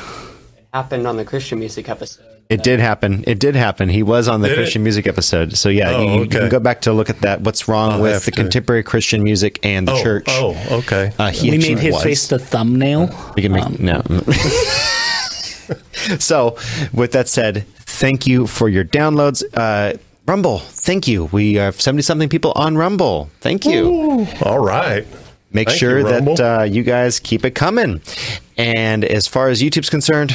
[0.74, 2.24] happened on the Christian music episode.
[2.48, 3.22] It did happen.
[3.28, 3.88] It did happen.
[3.88, 4.62] He was on the Did it?
[4.62, 5.56] Christian music episode.
[5.56, 7.42] So yeah, Oh, you, you can go back to look at that.
[7.42, 8.36] What's wrong I'll with the to.
[8.36, 10.24] contemporary Christian music and the Oh, church?
[10.28, 11.12] oh, okay.
[11.16, 12.02] Uh, he we made his was.
[12.02, 13.08] face the thumbnail.
[13.36, 14.02] We can make no.
[16.18, 16.56] so,
[16.92, 19.42] with that said, thank you for your downloads.
[19.54, 19.96] Uh,
[20.26, 21.24] Rumble, thank you.
[21.26, 23.30] We have seventy something people on Rumble.
[23.40, 24.26] Thank you.
[24.42, 25.06] All right.
[25.52, 28.00] Make Thank sure you, that uh, you guys keep it coming.
[28.56, 30.32] And as far as YouTube's concerned,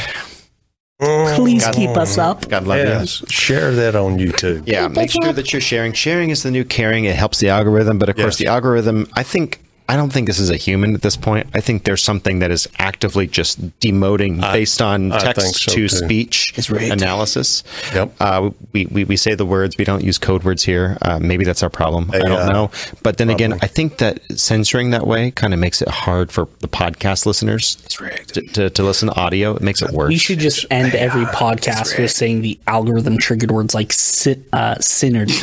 [0.99, 2.47] Please God- keep us up.
[2.47, 3.21] God love Yes.
[3.21, 3.27] you.
[3.29, 4.63] Share that on YouTube.
[4.65, 5.91] Yeah, make sure that you're sharing.
[5.91, 7.03] Sharing is the new caring.
[7.03, 9.07] It helps the algorithm, but of course, the algorithm.
[9.13, 11.47] I think I don't think this is a human at this point.
[11.53, 15.71] I think there's something that is actively just demoting I- based on I text so
[15.71, 15.89] to too.
[15.89, 17.63] speech analysis.
[17.93, 18.13] Yep.
[18.19, 19.77] Uh, we, we we say the words.
[19.77, 20.97] We don't use code words here.
[21.01, 22.09] Uh, maybe that's our problem.
[22.13, 22.71] I don't know.
[23.03, 26.47] But then again, I think that censoring that way kind of makes it hard for
[26.59, 29.55] the podcast listeners to, to, to listen to audio.
[29.55, 30.09] It makes it worse.
[30.09, 34.75] We should just end every podcast with saying the algorithm triggered words like sy- uh,
[34.75, 35.41] synergy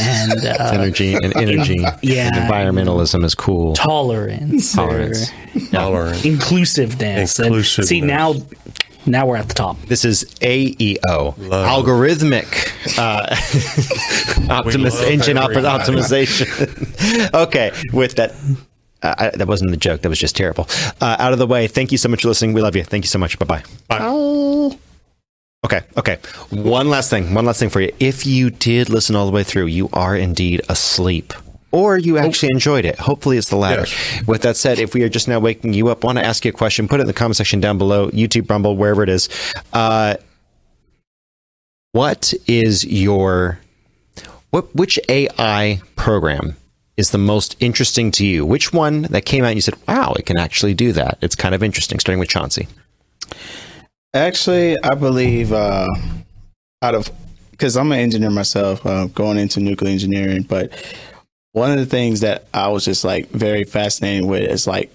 [0.00, 1.84] and uh, Synergy and energy.
[2.02, 2.26] Yeah.
[2.26, 3.74] And environmentalism is cool.
[3.84, 5.30] Tolerance, Tolerance.
[5.54, 6.24] or Tolerant.
[6.24, 7.38] inclusiveness.
[7.38, 8.34] And see now,
[9.06, 9.80] now we're at the top.
[9.82, 12.46] This is AEO, algorithmic
[12.98, 13.26] uh,
[14.48, 17.34] optimis- engine op- optimization.
[17.46, 18.32] okay, with that.
[19.02, 20.00] Uh, I, that wasn't a joke.
[20.00, 20.66] That was just terrible.
[20.98, 21.66] Uh, out of the way.
[21.66, 22.54] Thank you so much for listening.
[22.54, 22.84] We love you.
[22.84, 23.38] Thank you so much.
[23.38, 23.62] Bye bye.
[23.86, 24.78] Bye.
[25.64, 26.18] Okay, okay.
[26.50, 27.34] One last thing.
[27.34, 27.92] One last thing for you.
[28.00, 31.34] If you did listen all the way through, you are indeed asleep.
[31.74, 33.00] Or you actually enjoyed it.
[33.00, 33.84] Hopefully, it's the latter.
[34.28, 36.50] With that said, if we are just now waking you up, want to ask you
[36.50, 39.28] a question, put it in the comment section down below, YouTube, Rumble, wherever it is.
[39.72, 40.14] Uh,
[41.90, 43.58] what is your
[44.50, 44.72] what?
[44.72, 46.56] Which AI program
[46.96, 48.46] is the most interesting to you?
[48.46, 51.18] Which one that came out and you said, "Wow, it can actually do that"?
[51.22, 51.98] It's kind of interesting.
[51.98, 52.68] Starting with Chauncey.
[54.14, 55.88] Actually, I believe uh,
[56.82, 57.10] out of
[57.50, 60.42] because I'm an engineer myself, uh, going into nuclear engineering.
[60.42, 60.72] But
[61.54, 64.92] one of the things that I was just like very fascinated with is like,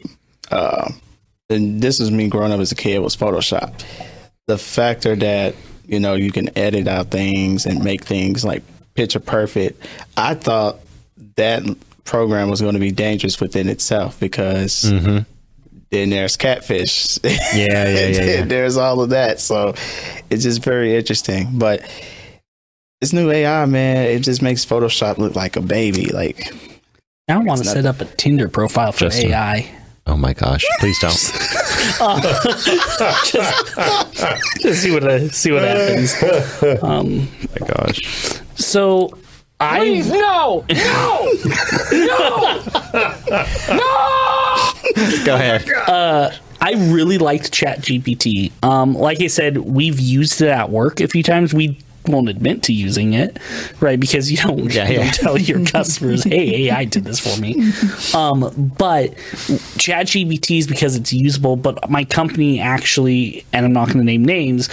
[0.52, 0.91] uh,
[1.49, 3.81] and this was me growing up as a kid was Photoshop.
[4.48, 5.56] The factor that
[5.88, 8.61] you know you can edit out things and make things like
[8.94, 9.81] picture perfect.
[10.18, 10.80] I thought
[11.38, 11.64] that
[12.03, 15.19] program was going to be dangerous within itself because Mm-hmm.
[15.91, 17.18] then there's catfish.
[17.23, 18.44] Yeah, yeah, yeah, yeah.
[18.44, 19.40] there's all of that.
[19.40, 19.76] So
[20.30, 21.48] it's just very interesting.
[21.53, 21.81] But
[23.01, 26.07] this new AI, man, it just makes Photoshop look like a baby.
[26.07, 26.53] Like
[27.27, 29.31] I want to set up a Tinder profile for Justin.
[29.31, 29.69] AI.
[30.07, 30.65] Oh my gosh!
[30.80, 31.11] Please don't.
[31.11, 31.34] just,
[34.61, 36.15] just see what uh, see what happens.
[36.84, 37.27] Um,
[37.59, 38.01] my gosh.
[38.55, 39.15] So
[39.59, 40.71] I Please, no, no,
[41.91, 42.61] no,
[43.69, 44.73] no.
[45.26, 45.69] Go ahead.
[45.88, 46.31] Uh,
[46.61, 48.51] I really liked ChatGPT.
[48.63, 51.53] Um, like I said, we've used it at work a few times.
[51.53, 51.77] We
[52.07, 53.38] won't admit to using it,
[53.80, 53.99] right?
[53.99, 55.03] Because you don't, Yeah, you yeah.
[55.03, 57.71] don't tell your customers, "Hey, AI did this for me."
[58.13, 59.13] Um, but
[59.77, 61.55] ChatGPT is because it's usable.
[61.55, 64.69] But my company actually, and I'm not going to name names.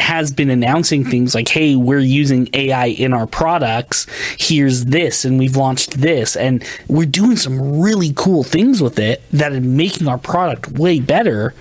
[0.00, 4.06] Has been announcing things like, "Hey, we're using AI in our products.
[4.38, 9.22] Here's this, and we've launched this, and we're doing some really cool things with it
[9.32, 11.54] that are making our product way better."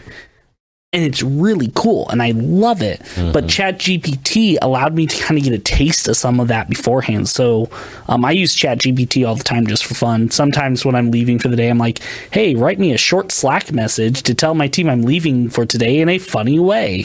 [0.94, 3.02] And it's really cool and I love it.
[3.34, 7.28] But ChatGPT allowed me to kind of get a taste of some of that beforehand.
[7.28, 7.70] So
[8.08, 10.30] um, I use ChatGPT all the time just for fun.
[10.30, 12.00] Sometimes when I'm leaving for the day, I'm like,
[12.32, 16.00] hey, write me a short Slack message to tell my team I'm leaving for today
[16.00, 17.04] in a funny way.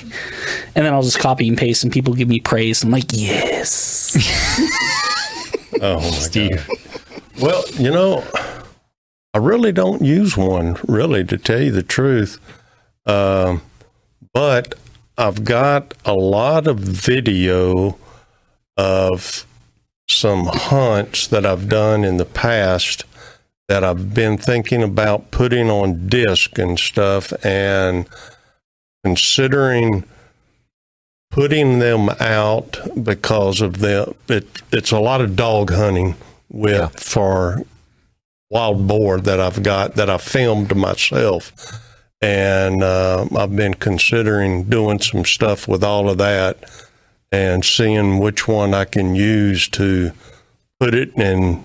[0.74, 2.82] And then I'll just copy and paste and people give me praise.
[2.84, 4.16] I'm like, yes.
[5.80, 6.66] Oh my god.
[7.40, 8.24] Well, you know,
[9.32, 12.40] I really don't use one, really, to tell you the truth.
[13.06, 13.62] Um,
[14.38, 14.76] but
[15.16, 17.98] I've got a lot of video
[18.76, 19.44] of
[20.08, 23.02] some hunts that I've done in the past
[23.66, 28.08] that I've been thinking about putting on disc and stuff and
[29.02, 30.04] considering
[31.32, 36.14] putting them out because of the it it's a lot of dog hunting
[36.48, 37.64] with for
[38.52, 41.87] wild boar that I've got that I filmed myself
[42.20, 46.58] and uh, I've been considering doing some stuff with all of that
[47.30, 50.12] and seeing which one I can use to
[50.80, 51.64] put it and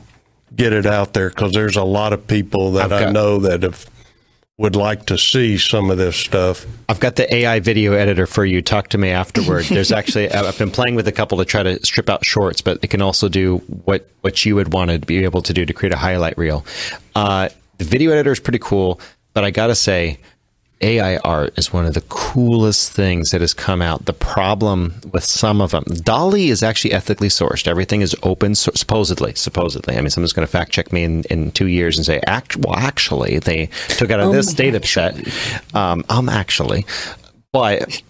[0.55, 3.63] get it out there because there's a lot of people that I've I know that
[3.63, 3.87] have
[4.57, 6.65] would like to see some of this stuff.
[6.87, 8.61] I've got the AI video editor for you.
[8.61, 9.65] Talk to me afterward.
[9.65, 12.79] There's actually I've been playing with a couple to try to strip out shorts, but
[12.83, 15.73] it can also do what what you would want to be able to do to
[15.73, 16.65] create a highlight reel.
[17.15, 17.49] Uh,
[17.79, 19.01] the video editor is pretty cool,
[19.33, 20.19] but I gotta say,
[20.83, 24.05] AI art is one of the coolest things that has come out.
[24.05, 27.67] The problem with some of them, DALL-E is actually ethically sourced.
[27.67, 29.33] Everything is open, so, supposedly.
[29.33, 32.19] Supposedly, I mean, someone's going to fact check me in, in two years and say,
[32.27, 35.15] "Act well, actually, they took out of Um, this data set."
[35.73, 36.85] Um, um, actually,
[37.51, 38.01] but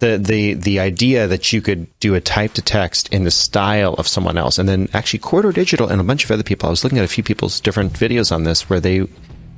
[0.00, 3.94] the the the idea that you could do a type to text in the style
[3.94, 6.66] of someone else, and then actually Corridor Digital and a bunch of other people.
[6.66, 9.06] I was looking at a few people's different videos on this where they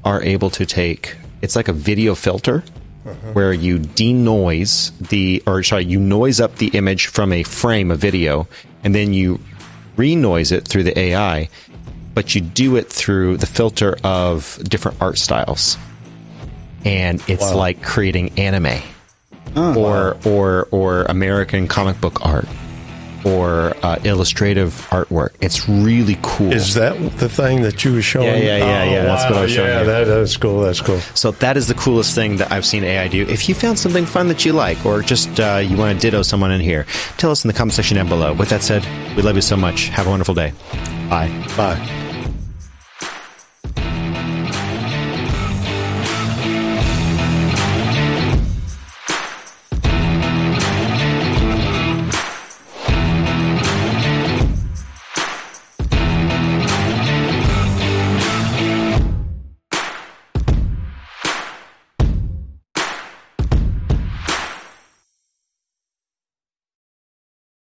[0.04, 1.16] are able to take.
[1.42, 2.62] It's like a video filter
[3.32, 7.98] where you denoise the, or sorry, you noise up the image from a frame of
[7.98, 8.46] video,
[8.84, 9.40] and then you
[9.96, 11.48] renoise it through the AI,
[12.14, 15.76] but you do it through the filter of different art styles,
[16.84, 17.56] and it's Wow.
[17.56, 18.80] like creating anime
[19.56, 19.74] ah.
[19.74, 22.46] or or or American comic book art
[23.24, 25.30] or uh, illustrative artwork.
[25.40, 26.52] It's really cool.
[26.52, 28.26] Is that the thing that you were showing?
[28.26, 29.04] Yeah, yeah, yeah, yeah.
[29.04, 30.60] That's what I was showing Yeah, that, that's cool.
[30.60, 31.00] That's cool.
[31.14, 33.22] So that is the coolest thing that I've seen AI do.
[33.26, 36.22] If you found something fun that you like, or just uh, you want to ditto
[36.22, 36.86] someone in here,
[37.16, 38.32] tell us in the comment section down below.
[38.32, 38.84] With that said,
[39.16, 39.88] we love you so much.
[39.88, 40.52] Have a wonderful day.
[41.08, 41.28] Bye.
[41.56, 42.01] Bye.